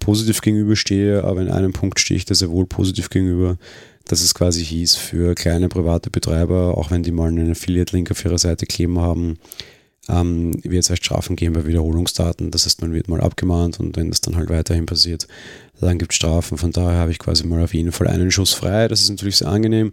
positiv 0.00 0.40
gegenüberstehe, 0.40 1.22
aber 1.22 1.42
in 1.42 1.50
einem 1.50 1.74
Punkt 1.74 2.00
stehe 2.00 2.16
ich 2.16 2.24
da 2.24 2.34
sehr 2.34 2.48
wohl 2.48 2.64
positiv 2.64 3.10
gegenüber, 3.10 3.58
dass 4.06 4.22
es 4.22 4.34
quasi 4.34 4.64
hieß, 4.64 4.94
für 4.94 5.34
kleine 5.34 5.68
private 5.68 6.08
Betreiber, 6.08 6.78
auch 6.78 6.90
wenn 6.90 7.02
die 7.02 7.12
mal 7.12 7.28
einen 7.28 7.50
Affiliate-Link 7.50 8.10
auf 8.10 8.24
ihrer 8.24 8.38
Seite 8.38 8.64
kleben 8.64 8.98
haben, 8.98 9.38
ähm, 10.08 10.52
wird 10.62 10.84
es 10.84 10.90
erst 10.90 11.04
Strafen 11.04 11.36
geben 11.36 11.54
bei 11.54 11.66
Wiederholungsdaten. 11.66 12.50
Das 12.50 12.64
heißt, 12.64 12.80
man 12.80 12.92
wird 12.92 13.08
mal 13.08 13.20
abgemahnt 13.20 13.80
und 13.80 13.96
wenn 13.96 14.10
das 14.10 14.20
dann 14.20 14.36
halt 14.36 14.48
weiterhin 14.48 14.86
passiert, 14.86 15.26
dann 15.80 15.98
gibt 15.98 16.12
es 16.12 16.16
Strafen. 16.16 16.58
Von 16.58 16.72
daher 16.72 16.98
habe 16.98 17.10
ich 17.10 17.18
quasi 17.18 17.46
mal 17.46 17.62
auf 17.62 17.74
jeden 17.74 17.92
Fall 17.92 18.06
einen 18.06 18.30
Schuss 18.30 18.52
frei. 18.52 18.88
Das 18.88 19.00
ist 19.00 19.10
natürlich 19.10 19.36
sehr 19.36 19.48
angenehm. 19.48 19.92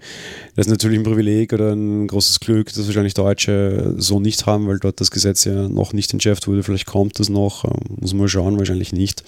Das 0.56 0.67
ist 0.67 0.71
natürlich 0.71 0.99
ein 0.99 1.04
Privileg 1.04 1.52
oder 1.54 1.73
ein 1.73 2.08
großes 2.08 2.39
Glück, 2.39 2.71
das 2.73 2.86
wahrscheinlich 2.86 3.15
Deutsche 3.15 3.95
so 3.97 4.19
nicht 4.19 4.45
haben, 4.45 4.67
weil 4.67 4.80
dort 4.80 5.02
das 5.02 5.12
Gesetz 5.12 5.45
ja 5.45 5.67
noch 5.67 5.93
nicht 5.93 6.13
entschärft 6.13 6.47
wurde. 6.47 6.63
Vielleicht 6.63 6.86
kommt 6.86 7.19
das 7.19 7.30
noch, 7.30 7.65
ähm, 7.65 7.97
muss 7.99 8.13
man 8.13 8.30
schauen, 8.30 8.60
wahrscheinlich 8.60 8.93
nicht. 8.93 9.23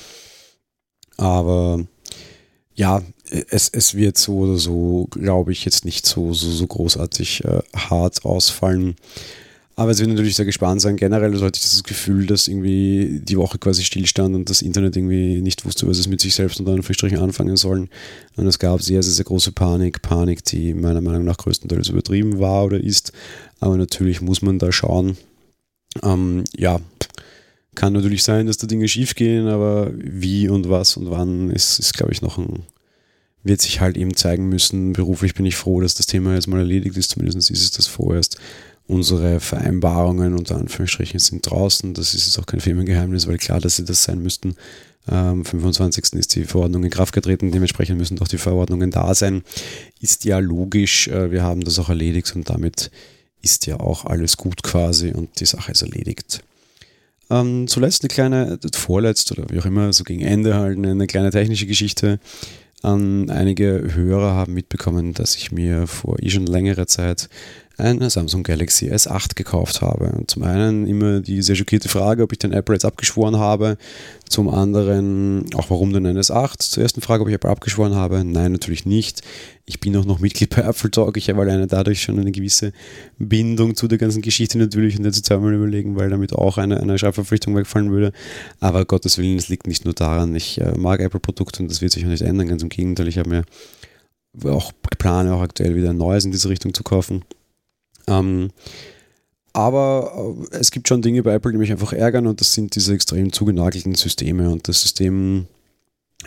Aber 1.18 1.86
ja, 2.76 3.02
es, 3.50 3.70
es 3.70 3.96
wird 3.96 4.18
so 4.18 4.40
oder 4.40 4.58
so, 4.58 5.08
glaube 5.12 5.52
ich, 5.52 5.66
jetzt 5.66 5.86
nicht 5.86 6.06
so, 6.06 6.34
so, 6.34 6.50
so 6.50 6.68
großartig 6.68 7.44
äh, 7.46 7.62
hart 7.76 8.24
ausfallen. 8.26 8.96
Aber 9.78 9.92
es 9.92 10.00
wird 10.00 10.10
natürlich 10.10 10.38
sehr 10.38 10.46
gespannt 10.46 10.80
sein. 10.82 10.96
Generell 10.96 11.34
hatte 11.42 11.58
ich 11.58 11.64
das 11.64 11.84
Gefühl, 11.84 12.28
dass 12.28 12.48
irgendwie 12.48 13.20
die 13.22 13.38
Woche 13.38 13.58
quasi 13.58 13.84
stillstand 13.84 14.34
und 14.34 14.50
das 14.50 14.62
Internet 14.62 14.96
irgendwie 14.96 15.42
nicht 15.42 15.66
wusste, 15.66 15.86
was 15.88 16.00
es 16.00 16.08
mit 16.08 16.22
sich 16.22 16.34
selbst 16.34 16.60
unter 16.60 16.72
Anführungsstrichen 16.72 17.18
anfangen 17.18 17.58
sollen. 17.58 17.90
Und 18.38 18.48
es 18.48 18.58
gab 18.58 18.82
sehr, 18.82 19.04
sehr, 19.04 19.12
sehr 19.12 19.26
große 19.26 19.52
Panik. 19.52 20.02
Panik, 20.02 20.46
die 20.46 20.74
meiner 20.74 21.02
Meinung 21.02 21.26
nach 21.26 21.38
größtenteils 21.38 21.90
übertrieben 21.90 22.40
war 22.40 22.64
oder 22.64 22.82
ist. 22.82 23.12
Aber 23.60 23.76
natürlich 23.76 24.22
muss 24.22 24.42
man 24.42 24.60
da 24.60 24.72
schauen. 24.72 25.18
Ähm, 26.04 26.46
ja, 26.56 26.80
Kann 27.76 27.92
natürlich 27.92 28.24
sein, 28.24 28.48
dass 28.48 28.58
da 28.58 28.68
Dinge 28.68 28.88
schief 28.88 29.16
gehen, 29.16 29.48
aber 29.48 29.92
wie 29.94 30.48
und 30.48 30.70
was 30.70 30.96
und 30.96 31.12
wann 31.12 31.52
ist, 31.52 31.78
ist 31.80 31.94
glaube 31.94 32.14
ich, 32.14 32.22
noch 32.22 32.38
ein, 32.38 32.64
wird 33.44 33.62
sich 33.62 33.82
halt 33.82 33.98
eben 33.98 34.16
zeigen 34.16 34.48
müssen. 34.48 34.94
Beruflich 34.94 35.34
bin 35.36 35.46
ich 35.46 35.58
froh, 35.58 35.82
dass 35.82 35.94
das 35.94 36.06
Thema 36.06 36.34
jetzt 36.34 36.48
mal 36.48 36.60
erledigt 36.60 36.96
ist, 36.96 37.12
zumindest 37.12 37.52
ist 37.52 37.62
es 37.62 37.72
das 37.72 37.88
vorerst. 37.88 38.38
Unsere 38.88 39.40
Vereinbarungen 39.40 40.38
unter 40.38 40.58
Anführungsstrichen 40.58 41.20
sind 41.20 41.50
draußen. 41.50 41.94
Das 41.96 42.14
ist 42.14 42.28
jetzt 42.28 42.38
auch 42.38 42.46
kein 42.46 42.60
Firmengeheimnis, 42.60 43.28
weil 43.28 43.38
klar, 43.38 43.60
dass 43.60 43.78
sie 43.78 43.86
das 43.86 44.04
sein 44.04 44.22
müssten. 44.22 44.56
Am 45.08 45.46
25. 45.46 46.14
ist 46.14 46.36
die 46.36 46.46
Verordnung 46.46 46.84
in 46.84 46.90
Kraft 46.90 47.14
getreten, 47.14 47.52
dementsprechend 47.52 47.98
müssen 47.98 48.18
doch 48.18 48.28
die 48.28 48.40
Verordnungen 48.40 48.90
da 48.90 49.14
sein. 49.14 49.44
Ist 50.02 50.26
ja 50.26 50.40
logisch, 50.40 51.08
äh, 51.08 51.32
wir 51.32 51.44
haben 51.44 51.64
das 51.64 51.78
auch 51.78 51.90
erledigt 51.90 52.36
und 52.36 52.50
damit 52.50 52.90
ist 53.42 53.68
ja 53.68 53.80
auch 53.80 54.06
alles 54.06 54.38
gut 54.38 54.64
quasi 54.64 55.12
und 55.12 55.40
die 55.40 55.46
Sache 55.46 55.72
ist 55.72 55.84
erledigt. 55.84 56.44
Ähm, 57.30 57.68
zuletzt 57.68 58.04
eine 58.04 58.10
kleine, 58.10 58.60
vorletzt 58.74 59.32
oder 59.32 59.46
wie 59.50 59.60
auch 59.60 59.66
immer, 59.66 59.94
so 59.94 60.04
gegen 60.04 60.22
Ende 60.22 60.56
halt 60.56 60.78
eine 60.78 61.08
kleine 61.08 61.30
technische 61.30 61.68
Geschichte. 61.68 62.20
Ähm, 62.84 63.28
einige 63.30 63.94
Hörer 63.94 64.34
haben 64.34 64.54
mitbekommen, 64.54 65.14
dass 65.14 65.36
ich 65.36 65.52
mir 65.52 65.88
vor 65.88 66.22
eh 66.22 66.30
schon 66.30 66.48
längere 66.48 66.88
Zeit 66.88 67.30
ein 67.78 68.10
Samsung 68.10 68.44
Galaxy 68.44 68.92
S8 68.92 69.36
gekauft 69.36 69.82
habe. 69.82 70.06
Und 70.06 70.32
zum 70.32 70.44
einen 70.44 70.88
immer 70.88 71.20
die 71.20 71.42
sehr 71.42 71.56
schockierte 71.56 71.90
Frage, 71.90 72.24
ob 72.24 72.32
ich 72.32 72.40
den 72.40 72.54
Apple 72.54 72.76
jetzt 72.76 72.86
abgeschworen 72.86 73.38
habe. 73.38 73.78
Zum 74.30 74.50
anderen 74.50 75.46
auch, 75.56 75.70
warum 75.70 75.94
denn 75.94 76.06
ein 76.06 76.18
S8? 76.18 76.60
Zur 76.60 76.84
ersten 76.84 77.02
Frage, 77.02 77.24
ob 77.24 77.30
ich 77.30 77.36
Apple 77.36 77.50
abgeschworen 77.50 77.96
habe. 77.96 78.24
Nein, 78.24 78.54
natürlich 78.54 78.86
nicht. 78.86 79.22
Ich 79.66 79.80
bin 79.80 79.96
auch 79.98 80.06
noch 80.06 80.20
Mitglied 80.20 80.56
bei 80.56 80.62
Apple 80.62 80.92
Talk. 80.92 81.18
Ich 81.18 81.30
habe 81.30 81.42
alleine 81.42 81.68
dadurch 81.68 82.02
schon 82.02 82.20
eine 82.20 82.32
gewisse 82.32 82.72
Bindung 83.18 83.76
zu 83.76 83.88
der 83.88 83.98
ganzen 83.98 84.22
Geschichte 84.22 84.58
natürlich 84.58 84.98
und 84.98 85.06
jetzt 85.06 85.26
zweimal 85.26 85.54
überlegen, 85.54 85.96
weil 85.96 86.10
damit 86.10 86.34
auch 86.34 86.58
eine, 86.58 86.80
eine 86.80 86.98
Schreibverpflichtung 86.98 87.56
wegfallen 87.56 87.92
würde. 87.92 88.14
Aber 88.60 88.86
Gottes 88.86 89.18
Willen, 89.18 89.38
es 89.38 89.50
liegt 89.50 89.68
nicht 89.68 89.86
nur 89.86 89.94
daran. 89.94 90.34
Ich 90.36 90.62
äh, 90.62 90.78
mag 90.78 91.02
Apple-Produkte 91.02 91.62
und 91.62 91.70
das 91.70 91.82
wird 91.82 91.92
sich 91.92 92.06
auch 92.06 92.10
nicht 92.10 92.22
ändern. 92.22 92.48
Ganz 92.48 92.64
im 92.64 92.70
Gegenteil, 92.70 93.08
ich 93.08 93.18
habe 93.18 93.30
mir 93.30 93.44
auch 94.44 94.72
plane 94.98 95.34
auch 95.34 95.42
aktuell 95.42 95.76
wieder 95.76 95.92
ein 95.92 95.98
neues 95.98 96.26
in 96.26 96.32
diese 96.32 96.50
Richtung 96.50 96.74
zu 96.74 96.84
kaufen. 96.84 97.24
Ähm, 98.08 98.52
aber 99.54 100.36
äh, 100.52 100.58
es 100.58 100.72
gibt 100.72 100.88
schon 100.88 101.02
Dinge 101.02 101.24
bei 101.24 101.34
Apple, 101.34 101.52
die 101.52 101.58
mich 101.58 101.72
einfach 101.72 101.94
ärgern 101.94 102.28
und 102.28 102.42
das 102.42 102.54
sind 102.54 102.76
diese 102.76 102.94
extrem 102.94 103.32
zugenagelten 103.32 103.96
Systeme. 103.96 104.50
Und 104.50 104.68
das 104.68 104.82
System 104.82 105.48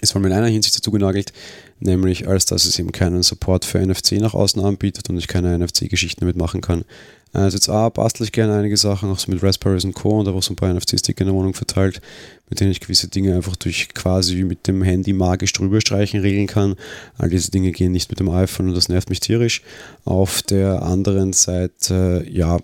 ist 0.00 0.12
vor 0.12 0.20
allem 0.20 0.30
in 0.30 0.36
einer 0.38 0.46
Hinsicht 0.46 0.76
dazu 0.76 0.90
genagelt, 0.90 1.32
nämlich 1.80 2.28
als 2.28 2.46
dass 2.46 2.64
es 2.64 2.78
eben 2.78 2.92
keinen 2.92 3.22
Support 3.22 3.64
für 3.64 3.84
NFC 3.84 4.12
nach 4.12 4.34
außen 4.34 4.64
anbietet 4.64 5.10
und 5.10 5.18
ich 5.18 5.28
keine 5.28 5.58
NFC-Geschichten 5.58 6.20
damit 6.20 6.36
machen 6.36 6.60
kann. 6.60 6.84
Also 7.32 7.56
jetzt 7.56 7.68
A, 7.68 7.88
bastel 7.90 8.24
ich 8.24 8.32
gerne 8.32 8.54
einige 8.54 8.76
Sachen, 8.76 9.10
auch 9.10 9.18
so 9.18 9.30
mit 9.30 9.42
Raspberries 9.42 9.84
und 9.84 9.94
Co. 9.94 10.18
und 10.18 10.26
habe 10.26 10.38
auch 10.38 10.42
so 10.42 10.52
ein 10.52 10.56
paar 10.56 10.72
NFC-Sticker 10.72 11.22
in 11.22 11.26
der 11.26 11.34
Wohnung 11.34 11.52
verteilt, 11.52 12.00
mit 12.48 12.60
denen 12.60 12.70
ich 12.70 12.80
gewisse 12.80 13.08
Dinge 13.08 13.34
einfach 13.34 13.56
durch 13.56 13.88
quasi 13.90 14.42
mit 14.44 14.66
dem 14.66 14.82
Handy 14.82 15.12
magisch 15.12 15.52
drüber 15.52 15.80
streichen 15.80 16.20
regeln 16.20 16.46
kann. 16.46 16.76
All 17.18 17.28
diese 17.28 17.50
Dinge 17.50 17.72
gehen 17.72 17.92
nicht 17.92 18.10
mit 18.10 18.18
dem 18.18 18.30
iPhone 18.30 18.68
und 18.68 18.74
das 18.74 18.88
nervt 18.88 19.10
mich 19.10 19.20
tierisch. 19.20 19.62
Auf 20.04 20.40
der 20.42 20.82
anderen 20.82 21.34
Seite, 21.34 22.24
ja, 22.30 22.58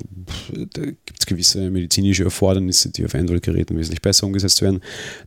gibt 0.51 1.21
es 1.21 1.27
gewisse 1.27 1.71
medizinische 1.71 2.25
Erfordernisse, 2.25 2.89
die 2.89 3.05
auf 3.05 3.15
Android-Geräten 3.15 3.77
wesentlich 3.77 4.01
besser 4.01 4.27
umgesetzt 4.27 4.63
werden. 4.63 4.81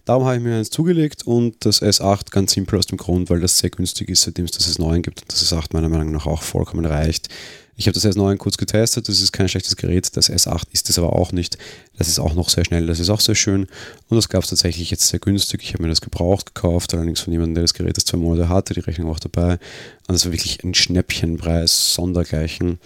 Darum 0.05 0.25
habe 0.25 0.37
ich 0.37 0.43
mir 0.43 0.55
eins 0.55 0.71
zugelegt 0.71 1.27
und 1.27 1.63
das 1.63 1.81
S8 1.81 2.31
ganz 2.31 2.53
simpel 2.53 2.79
aus 2.79 2.87
dem 2.87 2.97
Grund, 2.97 3.29
weil 3.29 3.39
das 3.39 3.59
sehr 3.59 3.69
günstig 3.69 4.09
ist, 4.09 4.23
seitdem 4.23 4.45
es 4.45 4.51
das 4.51 4.77
S9 4.77 5.01
gibt 5.01 5.21
und 5.21 5.31
das 5.31 5.45
S8 5.45 5.67
meiner 5.73 5.89
Meinung 5.89 6.11
nach 6.11 6.25
auch 6.25 6.41
vollkommen 6.41 6.85
reicht. 6.85 7.29
Ich 7.79 7.85
habe 7.85 7.93
das 7.93 8.05
S9 8.05 8.37
kurz 8.37 8.57
getestet, 8.57 9.07
das 9.07 9.21
ist 9.21 9.31
kein 9.31 9.47
schlechtes 9.47 9.75
Gerät. 9.75 10.17
Das 10.17 10.31
S8 10.31 10.63
ist 10.71 10.89
es 10.89 10.97
aber 10.97 11.13
auch 11.13 11.31
nicht. 11.31 11.59
Das 11.95 12.07
ist 12.07 12.17
auch 12.17 12.33
noch 12.33 12.49
sehr 12.49 12.65
schnell, 12.65 12.87
das 12.87 12.99
ist 12.99 13.11
auch 13.11 13.19
sehr 13.19 13.35
schön. 13.35 13.67
Und 14.09 14.17
das 14.17 14.29
gab 14.29 14.43
es 14.43 14.49
tatsächlich 14.49 14.89
jetzt 14.89 15.07
sehr 15.07 15.19
günstig. 15.19 15.61
Ich 15.61 15.73
habe 15.73 15.83
mir 15.83 15.89
das 15.89 16.01
gebraucht 16.01 16.55
gekauft, 16.55 16.95
allerdings 16.95 17.19
von 17.19 17.31
jemandem, 17.31 17.53
der 17.53 17.63
das 17.63 17.75
Gerät 17.75 17.95
erst 17.95 18.07
zwei 18.07 18.17
Monate 18.17 18.49
hatte, 18.49 18.73
die 18.73 18.79
Rechnung 18.79 19.11
auch 19.11 19.19
dabei. 19.19 19.53
Und 20.07 20.13
das 20.13 20.25
war 20.25 20.31
wirklich 20.31 20.63
ein 20.63 20.73
Schnäppchenpreis, 20.73 21.93
sondergleichen. 21.93 22.79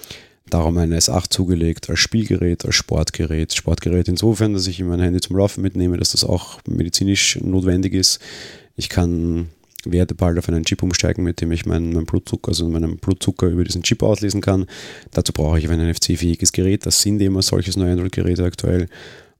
Darum 0.49 0.77
ein 0.77 0.93
S8 0.93 1.29
zugelegt 1.29 1.89
als 1.89 1.99
Spielgerät, 1.99 2.65
als 2.65 2.75
Sportgerät. 2.75 3.53
Sportgerät 3.53 4.09
insofern, 4.09 4.53
dass 4.53 4.67
ich 4.67 4.81
mein 4.81 4.99
Handy 4.99 5.21
zum 5.21 5.37
Laufen 5.37 5.61
mitnehme, 5.61 5.95
dass 5.95 6.11
das 6.11 6.25
auch 6.25 6.59
medizinisch 6.67 7.39
notwendig 7.41 7.93
ist. 7.93 8.19
Ich 8.75 8.89
kann 8.89 9.47
werde 9.85 10.15
bald 10.15 10.37
auf 10.37 10.47
einen 10.49 10.63
Chip 10.65 10.83
umsteigen, 10.83 11.23
mit 11.23 11.41
dem 11.41 11.51
ich 11.51 11.65
meinen, 11.65 11.93
meinen 11.93 12.05
Blutzucker, 12.05 12.49
also 12.49 12.67
meinen 12.69 12.97
Blutzucker 12.97 13.47
über 13.47 13.63
diesen 13.63 13.83
Chip 13.83 14.03
auslesen 14.03 14.41
kann. 14.41 14.65
Dazu 15.11 15.33
brauche 15.33 15.59
ich 15.59 15.69
ein 15.69 15.89
NFC-fähiges 15.89 16.51
Gerät. 16.51 16.85
Das 16.85 17.01
sind 17.01 17.21
immer 17.21 17.41
solche 17.41 17.77
neue 17.79 17.93
Android-Geräte 17.93 18.43
aktuell. 18.43 18.87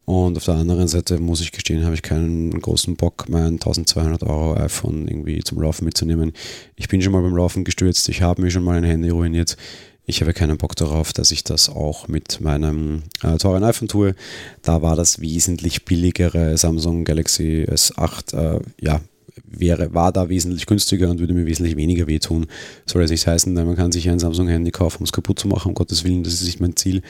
Und 0.05 0.35
auf 0.35 0.45
der 0.45 0.55
anderen 0.55 0.87
Seite 0.87 1.19
muss 1.19 1.41
ich 1.41 1.51
gestehen, 1.51 1.85
habe 1.85 1.93
ich 1.93 2.01
keinen 2.01 2.59
großen 2.59 2.95
Bock, 2.95 3.25
mein 3.29 3.53
1200 3.53 4.23
Euro 4.23 4.55
iPhone 4.55 5.07
irgendwie 5.07 5.43
zum 5.43 5.61
Laufen 5.61 5.85
mitzunehmen. 5.85 6.33
Ich 6.75 6.89
bin 6.89 7.01
schon 7.01 7.13
mal 7.13 7.21
beim 7.21 7.35
Laufen 7.35 7.63
gestürzt, 7.63 8.09
ich 8.09 8.21
habe 8.21 8.41
mir 8.41 8.51
schon 8.51 8.63
mal 8.63 8.77
ein 8.77 8.83
Handy 8.83 9.09
ruiniert. 9.09 9.57
Ich 10.05 10.19
habe 10.19 10.33
keinen 10.33 10.57
Bock 10.57 10.75
darauf, 10.75 11.13
dass 11.13 11.31
ich 11.31 11.43
das 11.43 11.69
auch 11.69 12.07
mit 12.07 12.41
meinem 12.41 13.03
äh, 13.23 13.37
teuren 13.37 13.63
iPhone 13.63 13.87
tue. 13.87 14.15
Da 14.63 14.81
war 14.81 14.95
das 14.95 15.21
wesentlich 15.21 15.85
billigere 15.85 16.57
Samsung 16.57 17.05
Galaxy 17.05 17.65
S8 17.69 18.35
äh, 18.35 18.59
ja, 18.81 18.99
wäre, 19.43 19.93
war 19.93 20.11
da 20.11 20.29
wesentlich 20.29 20.65
günstiger 20.65 21.09
und 21.09 21.19
würde 21.19 21.33
mir 21.33 21.45
wesentlich 21.45 21.75
weniger 21.75 22.07
wehtun. 22.07 22.47
Soll 22.85 23.01
jetzt 23.01 23.11
nicht 23.11 23.27
heißen, 23.27 23.53
man 23.53 23.75
kann 23.75 23.91
sich 23.91 24.09
ein 24.09 24.19
Samsung-Handy 24.19 24.71
kaufen, 24.71 24.99
um 24.99 25.05
es 25.05 25.11
kaputt 25.11 25.39
zu 25.39 25.47
machen, 25.47 25.69
um 25.69 25.73
Gottes 25.73 26.03
Willen, 26.03 26.23
das 26.23 26.33
ist 26.33 26.45
nicht 26.45 26.59
mein 26.59 26.75
Ziel. 26.75 27.01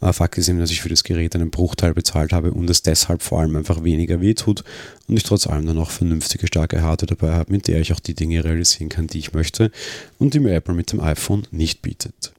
Aber 0.00 0.12
Fakt 0.12 0.36
ist 0.36 0.48
eben, 0.48 0.58
dass 0.58 0.72
ich 0.72 0.82
für 0.82 0.88
das 0.88 1.04
Gerät 1.04 1.32
einen 1.36 1.52
Bruchteil 1.52 1.94
bezahlt 1.94 2.32
habe 2.32 2.50
und 2.50 2.68
es 2.68 2.82
deshalb 2.82 3.22
vor 3.22 3.38
allem 3.38 3.54
einfach 3.54 3.84
weniger 3.84 4.20
wehtut 4.20 4.64
und 5.06 5.16
ich 5.16 5.22
trotz 5.22 5.46
allem 5.46 5.64
dann 5.64 5.78
auch 5.78 5.90
vernünftige, 5.90 6.48
starke 6.48 6.82
Hardware 6.82 7.14
dabei 7.14 7.32
habe, 7.34 7.52
mit 7.52 7.68
der 7.68 7.80
ich 7.80 7.92
auch 7.92 8.00
die 8.00 8.14
Dinge 8.14 8.42
realisieren 8.42 8.88
kann, 8.88 9.06
die 9.06 9.20
ich 9.20 9.32
möchte 9.32 9.70
und 10.18 10.34
die 10.34 10.40
mir 10.40 10.54
Apple 10.54 10.74
mit 10.74 10.90
dem 10.90 10.98
iPhone 10.98 11.46
nicht 11.52 11.82
bietet. 11.82 12.32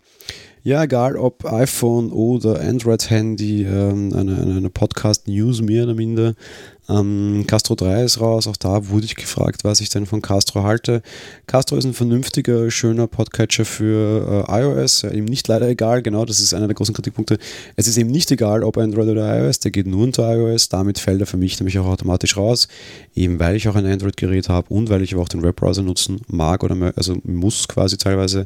Ja, 0.65 0.81
egal 0.81 1.17
ob 1.17 1.43
iPhone 1.43 2.09
oder 2.09 2.61
Android-Handy, 2.61 3.63
ähm, 3.63 4.13
eine, 4.13 4.37
eine 4.37 4.69
Podcast-News 4.69 5.61
mehr 5.61 5.83
oder 5.83 5.93
minder. 5.93 6.35
Ähm, 6.87 7.43
Castro 7.47 7.75
3 7.75 8.03
ist 8.03 8.21
raus, 8.21 8.47
auch 8.47 8.55
da 8.55 8.87
wurde 8.87 9.05
ich 9.05 9.15
gefragt, 9.15 9.65
was 9.65 9.81
ich 9.81 9.89
denn 9.89 10.05
von 10.05 10.21
Castro 10.21 10.63
halte. 10.63 11.01
Castro 11.47 11.75
ist 11.75 11.83
ein 11.83 11.93
vernünftiger, 11.93 12.71
schöner 12.71 13.07
Podcatcher 13.07 13.65
für 13.65 14.45
äh, 14.47 14.61
iOS, 14.61 15.03
ihm 15.03 15.25
nicht 15.25 15.47
leider 15.49 15.67
egal, 15.67 16.01
genau, 16.01 16.23
das 16.23 16.39
ist 16.39 16.53
einer 16.53 16.67
der 16.67 16.75
großen 16.75 16.93
Kritikpunkte. 16.93 17.39
Es 17.75 17.87
ist 17.87 17.97
eben 17.97 18.11
nicht 18.11 18.31
egal, 18.31 18.63
ob 18.63 18.77
Android 18.77 19.09
oder 19.09 19.37
iOS, 19.37 19.59
der 19.59 19.71
geht 19.71 19.87
nur 19.87 20.03
unter 20.03 20.33
iOS, 20.33 20.69
damit 20.69 20.99
fällt 20.99 21.21
er 21.21 21.27
für 21.27 21.37
mich 21.37 21.59
nämlich 21.59 21.79
auch 21.79 21.87
automatisch 21.87 22.37
raus, 22.37 22.69
eben 23.15 23.39
weil 23.39 23.57
ich 23.57 23.67
auch 23.67 23.75
ein 23.75 23.85
Android-Gerät 23.85 24.47
habe 24.47 24.73
und 24.73 24.89
weil 24.89 25.01
ich 25.01 25.13
aber 25.13 25.23
auch 25.23 25.29
den 25.29 25.43
Webbrowser 25.43 25.83
nutzen 25.83 26.21
mag 26.27 26.63
oder 26.63 26.93
also 26.97 27.17
muss 27.23 27.67
quasi 27.67 27.97
teilweise, 27.97 28.45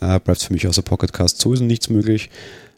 äh, 0.00 0.18
bleibt 0.20 0.42
für 0.42 0.52
mich 0.52 0.66
außer 0.66 0.82
Pocketcast 0.82 1.40
sowieso 1.40 1.64
nichts 1.64 1.88
möglich. 1.88 2.30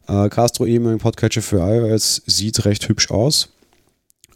Äh, 0.09 0.29
Castro 0.29 0.67
eben 0.67 0.87
ein 0.89 0.99
Podcatcher 0.99 1.43
für 1.43 1.59
iOS 1.59 2.23
sieht 2.27 2.65
recht 2.65 2.89
hübsch 2.89 3.11
aus 3.11 3.49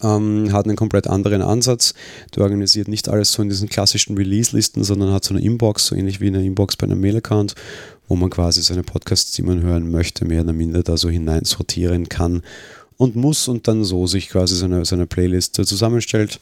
ähm, 0.03 0.53
hat 0.53 0.67
einen 0.67 0.77
komplett 0.77 1.07
anderen 1.07 1.43
Ansatz. 1.43 1.95
Der 2.35 2.43
organisiert 2.43 2.89
nicht 2.89 3.09
alles 3.09 3.33
so 3.33 3.43
in 3.43 3.49
diesen 3.49 3.69
klassischen 3.69 4.17
Release-Listen, 4.17 4.85
sondern 4.85 5.13
hat 5.13 5.25
so 5.25 5.35
eine 5.35 5.45
Inbox, 5.45 5.87
so 5.87 5.95
ähnlich 5.95 6.21
wie 6.21 6.29
eine 6.29 6.45
Inbox 6.45 6.77
bei 6.77 6.87
einem 6.87 7.01
Mail-Account, 7.01 7.55
wo 8.09 8.17
man 8.17 8.31
quasi 8.31 8.63
seine 8.63 8.83
Podcasts, 8.83 9.33
die 9.33 9.43
man 9.43 9.63
hören 9.63 9.91
möchte, 9.91 10.25
mehr 10.25 10.43
oder 10.43 10.53
minder 10.53 10.83
da 10.83 10.97
so 10.97 11.09
hinein 11.09 11.45
sortieren 11.45 12.09
kann 12.09 12.43
und 12.97 13.17
muss 13.17 13.49
und 13.49 13.69
dann 13.69 13.85
so 13.85 14.07
sich 14.07 14.29
quasi 14.29 14.57
seine, 14.57 14.85
seine 14.85 15.07
Playlist 15.07 15.55
zusammenstellt 15.55 16.41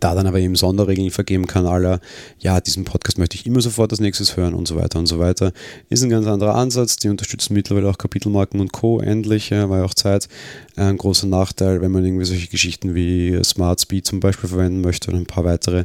da 0.00 0.14
dann 0.14 0.26
aber 0.26 0.40
eben 0.40 0.56
Sonderregeln 0.56 1.10
vergeben 1.10 1.46
kann, 1.46 1.66
aller, 1.66 2.00
ja, 2.38 2.60
diesen 2.60 2.84
Podcast 2.84 3.18
möchte 3.18 3.36
ich 3.36 3.46
immer 3.46 3.60
sofort 3.60 3.92
als 3.92 4.00
nächstes 4.00 4.36
hören 4.36 4.54
und 4.54 4.66
so 4.66 4.76
weiter 4.76 4.98
und 4.98 5.06
so 5.06 5.18
weiter. 5.18 5.52
Ist 5.88 6.02
ein 6.02 6.10
ganz 6.10 6.26
anderer 6.26 6.56
Ansatz. 6.56 6.96
Die 6.96 7.08
unterstützen 7.08 7.54
mittlerweile 7.54 7.88
auch 7.88 7.98
Kapitelmarken 7.98 8.60
und 8.60 8.72
Co. 8.72 9.00
Endlich, 9.00 9.50
ja, 9.50 9.68
war 9.70 9.78
ja 9.78 9.84
auch 9.84 9.94
Zeit. 9.94 10.28
Ein 10.76 10.96
großer 10.96 11.28
Nachteil, 11.28 11.80
wenn 11.80 11.92
man 11.92 12.04
irgendwie 12.04 12.24
solche 12.24 12.48
Geschichten 12.48 12.96
wie 12.96 13.38
Smart 13.44 13.80
Speed 13.80 14.06
zum 14.06 14.18
Beispiel 14.18 14.48
verwenden 14.48 14.80
möchte 14.80 15.12
und 15.12 15.16
ein 15.16 15.26
paar 15.26 15.44
weitere 15.44 15.84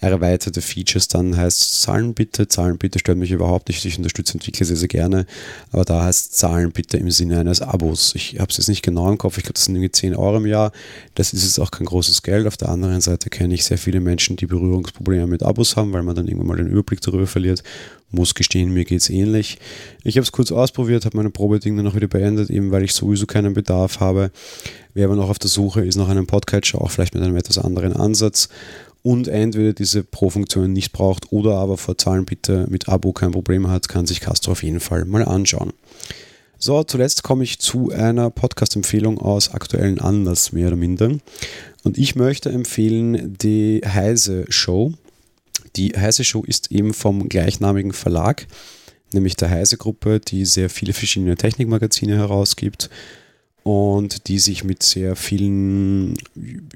erweiterte 0.00 0.62
Features 0.62 1.08
dann 1.08 1.36
heißt 1.36 1.82
Zahlen 1.82 2.14
bitte. 2.14 2.48
Zahlen 2.48 2.78
bitte 2.78 2.98
stört 2.98 3.18
mich 3.18 3.32
überhaupt 3.32 3.68
nicht. 3.68 3.84
Ich 3.84 3.98
unterstütze 3.98 4.34
Entwickler 4.34 4.64
sehr, 4.64 4.76
sehr 4.76 4.88
gerne. 4.88 5.26
Aber 5.72 5.84
da 5.84 6.04
heißt 6.04 6.34
Zahlen 6.34 6.72
bitte 6.72 6.96
im 6.96 7.10
Sinne 7.10 7.38
eines 7.38 7.60
Abos. 7.60 8.14
Ich 8.14 8.40
habe 8.40 8.50
es 8.50 8.56
jetzt 8.56 8.68
nicht 8.68 8.82
genau 8.82 9.10
im 9.10 9.18
Kopf. 9.18 9.36
Ich 9.36 9.44
glaube, 9.44 9.54
das 9.54 9.66
sind 9.66 9.76
irgendwie 9.76 9.92
10 9.92 10.16
Euro 10.16 10.38
im 10.38 10.46
Jahr. 10.46 10.72
Das 11.14 11.34
ist 11.34 11.44
jetzt 11.44 11.60
auch 11.60 11.70
kein 11.70 11.86
großes 11.86 12.22
Geld. 12.22 12.46
Auf 12.46 12.56
der 12.56 12.70
anderen 12.70 13.02
Seite 13.02 13.28
kenne 13.28 13.52
ich 13.52 13.64
sehr 13.64 13.78
viele 13.78 14.00
Menschen, 14.00 14.36
die 14.36 14.46
Berührungsprobleme 14.46 15.26
mit 15.26 15.42
Abos 15.42 15.76
haben, 15.76 15.92
weil 15.92 16.02
man 16.02 16.16
dann 16.16 16.26
irgendwann 16.26 16.48
mal 16.48 16.56
den 16.56 16.68
Überblick 16.68 17.02
darüber 17.02 17.26
verliert. 17.26 17.62
Muss 18.10 18.34
gestehen, 18.34 18.72
mir 18.72 18.84
geht 18.84 19.00
es 19.00 19.10
ähnlich. 19.10 19.58
Ich 20.02 20.16
habe 20.16 20.24
es 20.24 20.32
kurz 20.32 20.50
ausprobiert, 20.50 21.04
habe 21.04 21.16
meine 21.16 21.30
Probeding 21.30 21.76
dann 21.76 21.86
auch 21.86 21.94
wieder 21.94 22.08
beendet, 22.08 22.50
eben 22.50 22.70
weil 22.70 22.82
ich 22.82 22.92
sowieso 22.92 23.26
keinen 23.26 23.54
Bedarf 23.54 24.00
habe. 24.00 24.30
Wer 24.94 25.06
aber 25.06 25.16
noch 25.16 25.30
auf 25.30 25.38
der 25.38 25.50
Suche 25.50 25.84
ist 25.84 25.96
nach 25.96 26.08
einem 26.08 26.26
Podcatcher, 26.26 26.80
auch 26.80 26.90
vielleicht 26.90 27.14
mit 27.14 27.22
einem 27.22 27.36
etwas 27.36 27.58
anderen 27.58 27.92
Ansatz 27.92 28.48
und 29.02 29.28
entweder 29.28 29.72
diese 29.72 30.02
Pro-Funktion 30.02 30.72
nicht 30.72 30.92
braucht 30.92 31.32
oder 31.32 31.54
aber 31.54 31.76
vor 31.76 31.96
Zahlen 31.96 32.24
bitte 32.24 32.66
mit 32.68 32.88
Abo 32.88 33.12
kein 33.12 33.30
Problem 33.30 33.68
hat, 33.68 33.88
kann 33.88 34.06
sich 34.06 34.20
Castro 34.20 34.52
auf 34.52 34.62
jeden 34.62 34.80
Fall 34.80 35.04
mal 35.04 35.24
anschauen. 35.24 35.72
So, 36.58 36.82
zuletzt 36.84 37.22
komme 37.22 37.44
ich 37.44 37.58
zu 37.58 37.90
einer 37.90 38.28
Podcast-Empfehlung 38.28 39.18
aus 39.18 39.54
aktuellen 39.54 39.98
Anlass, 39.98 40.52
mehr 40.52 40.68
oder 40.68 40.76
minder. 40.76 41.12
Und 41.84 41.96
ich 41.96 42.16
möchte 42.16 42.50
empfehlen 42.50 43.38
die 43.40 43.80
Heise 43.86 44.44
Show. 44.50 44.92
Die 45.76 45.92
Heise 45.96 46.24
Show 46.24 46.42
ist 46.44 46.70
eben 46.72 46.94
vom 46.94 47.28
gleichnamigen 47.28 47.92
Verlag, 47.92 48.46
nämlich 49.12 49.36
der 49.36 49.50
Heise 49.50 49.76
Gruppe, 49.76 50.20
die 50.20 50.44
sehr 50.44 50.70
viele 50.70 50.92
verschiedene 50.92 51.36
Technikmagazine 51.36 52.16
herausgibt 52.16 52.90
und 53.62 54.28
die 54.28 54.38
sich 54.38 54.64
mit 54.64 54.82
sehr 54.82 55.16
vielen 55.16 56.14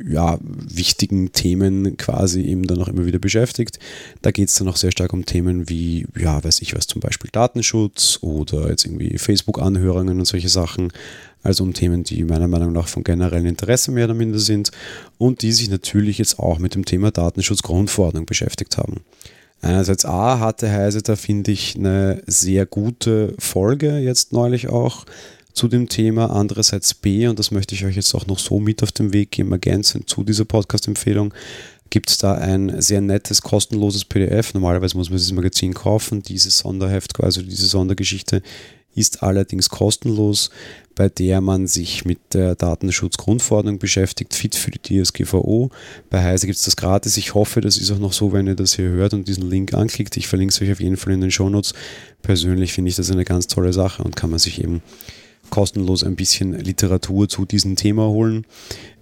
ja, 0.07 0.39
wichtigen 0.41 1.33
Themen 1.33 1.97
quasi 1.97 2.43
eben 2.43 2.67
dann 2.67 2.81
auch 2.83 2.89
immer 2.89 3.07
wieder 3.07 3.19
beschäftigt. 3.19 3.79
Da 4.23 4.31
geht 4.31 4.49
es 4.49 4.55
dann 4.57 4.69
auch 4.69 4.77
sehr 4.77 4.93
stark 4.93 5.13
um 5.13 5.25
Themen 5.25 5.69
wie, 5.69 6.07
ja, 6.17 6.43
weiß 6.43 6.61
ich 6.63 6.75
was, 6.77 6.87
zum 6.87 7.01
Beispiel 7.01 7.31
Datenschutz 7.33 8.19
oder 8.21 8.69
jetzt 8.69 8.85
irgendwie 8.85 9.17
Facebook-Anhörungen 9.19 10.19
und 10.19 10.27
solche 10.27 10.49
Sachen. 10.51 10.93
Also 11.45 11.63
um 11.63 11.75
Themen, 11.75 12.03
die 12.03 12.25
meiner 12.25 12.49
Meinung 12.49 12.73
nach 12.73 12.89
von 12.89 13.05
generellem 13.05 13.47
Interesse 13.47 13.93
mehr 13.93 14.07
oder 14.07 14.15
minder 14.15 14.39
sind 14.39 14.73
und 15.19 15.43
die 15.43 15.53
sich 15.53 15.69
natürlich 15.69 16.19
jetzt 16.19 16.39
auch 16.39 16.59
mit 16.59 16.75
dem 16.75 16.87
Thema 16.87 17.11
Datenschutzgrundverordnung 17.11 18.25
beschäftigt 18.25 18.79
haben. 18.79 19.03
Einerseits 19.61 20.05
A 20.05 20.41
hatte 20.41 20.71
Heise 20.71 21.03
da, 21.03 21.17
finde 21.17 21.53
ich, 21.53 21.77
eine 21.77 22.23
sehr 22.27 22.67
gute 22.67 23.35
Folge 23.39 23.99
jetzt 23.99 24.33
neulich 24.33 24.69
auch 24.69 25.05
zu 25.53 25.69
dem 25.69 25.89
Thema. 25.89 26.31
Andererseits 26.31 26.95
B, 26.95 27.27
und 27.29 27.39
das 27.39 27.51
möchte 27.51 27.75
ich 27.75 27.85
euch 27.85 27.97
jetzt 27.97 28.15
auch 28.15 28.27
noch 28.27 28.39
so 28.39 28.59
mit 28.59 28.83
auf 28.83 28.93
den 28.93 29.13
Weg 29.13 29.31
geben, 29.31 29.53
ergänzend 29.53 30.09
zu 30.09 30.25
dieser 30.25 30.45
Podcast-Empfehlung, 30.45 31.33
gibt 31.91 32.11
es 32.11 32.19
da 32.19 32.35
ein 32.35 32.81
sehr 32.81 33.01
nettes, 33.01 33.43
kostenloses 33.43 34.05
PDF. 34.05 34.53
Normalerweise 34.55 34.97
muss 34.97 35.11
man 35.11 35.19
dieses 35.19 35.33
Magazin 35.33 35.75
kaufen. 35.75 36.23
Dieses 36.23 36.59
Sonderheft, 36.59 37.23
also 37.23 37.41
diese 37.41 37.67
Sondergeschichte, 37.67 38.43
ist 38.95 39.23
allerdings 39.23 39.69
kostenlos, 39.69 40.51
bei 40.95 41.09
der 41.09 41.41
man 41.41 41.67
sich 41.67 42.05
mit 42.05 42.19
der 42.35 42.55
Datenschutzgrundverordnung 42.55 43.79
beschäftigt, 43.79 44.35
fit 44.35 44.55
für 44.55 44.71
die 44.71 45.03
DSGVO. 45.03 45.71
Bei 46.11 46.23
Heise 46.23 46.47
gibt 46.47 46.59
es 46.59 46.65
das 46.65 46.77
gratis. 46.77 47.17
Ich 47.17 47.35
hoffe, 47.35 47.61
das 47.61 47.77
ist 47.77 47.91
auch 47.91 47.99
noch 47.99 48.13
so, 48.13 48.33
wenn 48.33 48.47
ihr 48.47 48.55
das 48.55 48.75
hier 48.75 48.89
hört 48.89 49.15
und 49.15 49.29
diesen 49.29 49.49
Link 49.49 49.75
anklickt. 49.75 50.17
Ich 50.17 50.29
verlinke 50.29 50.53
es 50.53 50.63
euch 50.63 50.73
auf 50.73 50.81
jeden 50.81 50.97
Fall 50.97 51.13
in 51.13 51.21
den 51.21 51.31
Shownotes. 51.31 51.75
Persönlich 52.23 52.73
finde 52.73 52.91
ich 52.91 52.97
das 52.97 53.11
eine 53.11 53.25
ganz 53.25 53.47
tolle 53.47 53.73
Sache 53.73 54.03
und 54.03 54.17
kann 54.17 54.31
man 54.31 54.39
sich 54.39 54.63
eben 54.63 54.83
kostenlos 55.51 56.05
ein 56.05 56.17
bisschen 56.17 56.53
Literatur 56.53 57.29
zu 57.29 57.45
diesem 57.45 57.77
Thema 57.77 58.09
holen. 58.09 58.47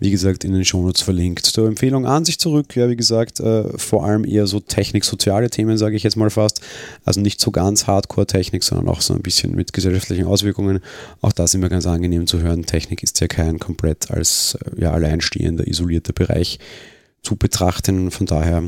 Wie 0.01 0.11
gesagt, 0.11 0.45
in 0.45 0.53
den 0.53 0.65
Shownotes 0.65 1.03
verlinkt. 1.03 1.47
Zur 1.47 1.69
Empfehlung 1.69 2.07
an 2.07 2.25
sich 2.25 2.39
zurück, 2.39 2.75
ja, 2.77 2.89
wie 2.89 2.97
gesagt, 2.97 3.41
äh, 3.41 3.65
vor 3.79 4.05
allem 4.05 4.25
eher 4.25 4.47
so 4.47 4.61
technik-soziale 4.61 5.51
Themen, 5.51 5.79
sage 5.79 5.97
ich 5.97 6.03
jetzt 6.03 6.17
mal 6.17 6.31
fast. 6.31 6.61
Also 7.05 7.21
nicht 7.21 7.41
so 7.41 7.51
ganz 7.51 7.87
Hardcore-Technik, 7.87 8.63
sondern 8.63 8.89
auch 8.89 9.01
so 9.01 9.15
ein 9.15 9.23
bisschen 9.23 9.55
mit 9.55 9.73
gesellschaftlichen 9.73 10.27
Auswirkungen. 10.27 10.81
Auch 11.21 11.33
das 11.33 11.55
immer 11.55 11.69
ganz 11.69 11.87
angenehm 11.87 12.27
zu 12.27 12.41
hören. 12.41 12.67
Technik 12.67 13.03
ist 13.03 13.21
ja 13.21 13.29
kein 13.29 13.59
komplett 13.59 14.11
als 14.11 14.59
äh, 14.65 14.83
ja, 14.83 14.93
alleinstehender, 14.93 15.67
isolierter 15.67 16.13
Bereich 16.13 16.59
zu 17.23 17.37
betrachten. 17.37 18.11
Von 18.11 18.27
daher 18.27 18.65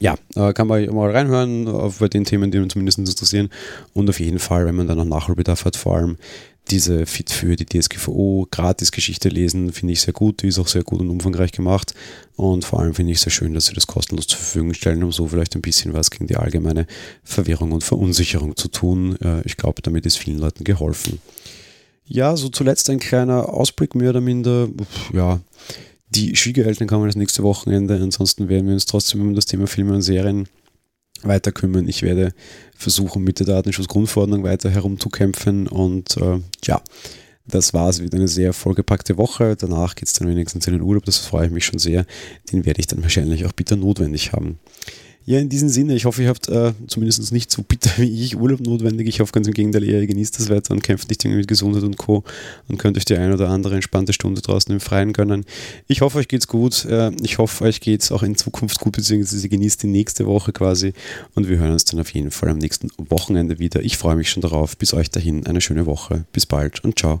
ja, 0.00 0.14
äh, 0.34 0.52
kann 0.52 0.66
man 0.66 0.84
mal 0.94 1.10
reinhören 1.10 1.64
bei 1.98 2.08
den 2.08 2.24
Themen, 2.24 2.50
die 2.50 2.58
uns 2.58 2.72
zumindest 2.72 2.98
interessieren. 2.98 3.48
Und 3.94 4.08
auf 4.08 4.20
jeden 4.20 4.38
Fall, 4.38 4.66
wenn 4.66 4.74
man 4.74 4.86
dann 4.86 4.98
noch 4.98 5.04
Nachholbedarf 5.04 5.64
hat, 5.64 5.76
vor 5.76 5.96
allem 5.96 6.16
diese 6.70 7.06
Fit 7.06 7.30
für 7.30 7.56
die 7.56 7.66
DSGVO 7.66 8.48
Gratis-Geschichte 8.50 9.28
lesen, 9.28 9.72
finde 9.72 9.92
ich 9.92 10.00
sehr 10.00 10.12
gut. 10.12 10.42
Die 10.42 10.48
ist 10.48 10.58
auch 10.58 10.66
sehr 10.66 10.82
gut 10.82 11.00
und 11.00 11.10
umfangreich 11.10 11.52
gemacht. 11.52 11.94
Und 12.34 12.64
vor 12.64 12.80
allem 12.80 12.94
finde 12.94 13.12
ich 13.12 13.20
sehr 13.20 13.30
schön, 13.30 13.54
dass 13.54 13.66
sie 13.66 13.74
das 13.74 13.86
kostenlos 13.86 14.26
zur 14.26 14.38
Verfügung 14.38 14.74
stellen, 14.74 15.02
um 15.02 15.12
so 15.12 15.28
vielleicht 15.28 15.54
ein 15.54 15.62
bisschen 15.62 15.92
was 15.92 16.10
gegen 16.10 16.26
die 16.26 16.36
allgemeine 16.36 16.86
Verwirrung 17.22 17.72
und 17.72 17.84
Verunsicherung 17.84 18.56
zu 18.56 18.68
tun. 18.68 19.16
Äh, 19.22 19.42
ich 19.44 19.56
glaube, 19.56 19.82
damit 19.82 20.06
ist 20.06 20.18
vielen 20.18 20.38
Leuten 20.38 20.64
geholfen. 20.64 21.20
Ja, 22.06 22.36
so 22.36 22.48
zuletzt 22.48 22.90
ein 22.90 23.00
kleiner 23.00 23.48
Ausblick 23.48 23.94
mehr 23.94 24.10
oder 24.10 24.20
minder. 24.20 24.68
Ja, 25.12 25.40
die 26.10 26.36
Schwiegereltern 26.36 26.86
kommen 26.86 27.06
das 27.06 27.16
nächste 27.16 27.42
Wochenende. 27.42 27.94
Ansonsten 27.94 28.48
werden 28.48 28.66
wir 28.66 28.74
uns 28.74 28.86
trotzdem 28.86 29.20
um 29.20 29.34
das 29.34 29.46
Thema 29.46 29.66
Filme 29.66 29.94
und 29.94 30.02
Serien 30.02 30.48
weiter 31.22 31.52
kümmern. 31.52 31.88
Ich 31.88 32.02
werde 32.02 32.32
versuchen, 32.76 33.24
mit 33.24 33.38
der 33.38 33.46
Datenschutzgrundverordnung 33.46 34.42
weiter 34.42 34.70
herumzukämpfen 34.70 35.66
und 35.66 36.16
äh, 36.16 36.40
ja, 36.64 36.82
das 37.46 37.74
war 37.74 37.88
es 37.88 38.02
wieder 38.02 38.18
eine 38.18 38.28
sehr 38.28 38.52
vollgepackte 38.52 39.16
Woche. 39.16 39.56
Danach 39.56 39.94
geht 39.94 40.08
es 40.08 40.14
dann 40.14 40.28
wenigstens 40.28 40.66
in 40.66 40.72
den 40.72 40.82
Urlaub, 40.82 41.04
das 41.04 41.18
freue 41.18 41.46
ich 41.46 41.52
mich 41.52 41.64
schon 41.64 41.78
sehr. 41.78 42.04
Den 42.52 42.66
werde 42.66 42.80
ich 42.80 42.86
dann 42.86 43.02
wahrscheinlich 43.02 43.46
auch 43.46 43.52
bitter 43.52 43.76
notwendig 43.76 44.32
haben. 44.32 44.58
Ja, 45.28 45.40
in 45.40 45.48
diesem 45.48 45.68
Sinne, 45.68 45.96
ich 45.96 46.04
hoffe, 46.04 46.22
ihr 46.22 46.28
habt 46.28 46.48
äh, 46.48 46.72
zumindest 46.86 47.32
nicht 47.32 47.50
so 47.50 47.62
bitter 47.62 47.90
wie 47.96 48.22
ich 48.22 48.36
Urlaub 48.36 48.60
notwendig. 48.60 49.08
Ich 49.08 49.18
hoffe 49.18 49.32
ganz 49.32 49.48
im 49.48 49.54
Gegenteil, 49.54 49.82
ihr 49.82 50.06
genießt 50.06 50.38
das 50.38 50.48
Wetter 50.48 50.72
und 50.72 50.84
kämpft 50.84 51.08
nicht 51.08 51.24
mit 51.24 51.48
Gesundheit 51.48 51.82
und 51.82 51.96
Co. 51.96 52.22
und 52.68 52.78
könnt 52.78 52.96
euch 52.96 53.04
die 53.04 53.16
ein 53.16 53.32
oder 53.32 53.50
andere 53.50 53.74
entspannte 53.74 54.12
Stunde 54.12 54.40
draußen 54.40 54.72
im 54.72 54.78
Freien 54.78 55.12
gönnen. 55.12 55.44
Ich 55.88 56.00
hoffe, 56.00 56.18
euch 56.18 56.28
geht's 56.28 56.46
gut. 56.46 56.84
Äh, 56.84 57.10
ich 57.22 57.38
hoffe, 57.38 57.64
euch 57.64 57.80
geht's 57.80 58.12
auch 58.12 58.22
in 58.22 58.36
Zukunft 58.36 58.78
gut, 58.78 58.92
beziehungsweise 58.92 59.48
genießt 59.48 59.82
die 59.82 59.88
nächste 59.88 60.26
Woche 60.26 60.52
quasi 60.52 60.92
und 61.34 61.48
wir 61.48 61.58
hören 61.58 61.72
uns 61.72 61.84
dann 61.84 61.98
auf 61.98 62.10
jeden 62.10 62.30
Fall 62.30 62.50
am 62.50 62.58
nächsten 62.58 62.90
Wochenende 62.96 63.58
wieder. 63.58 63.82
Ich 63.82 63.96
freue 63.96 64.14
mich 64.14 64.30
schon 64.30 64.42
darauf. 64.42 64.76
Bis 64.76 64.94
euch 64.94 65.10
dahin 65.10 65.44
eine 65.46 65.60
schöne 65.60 65.86
Woche. 65.86 66.24
Bis 66.32 66.46
bald 66.46 66.84
und 66.84 67.00
ciao. 67.00 67.20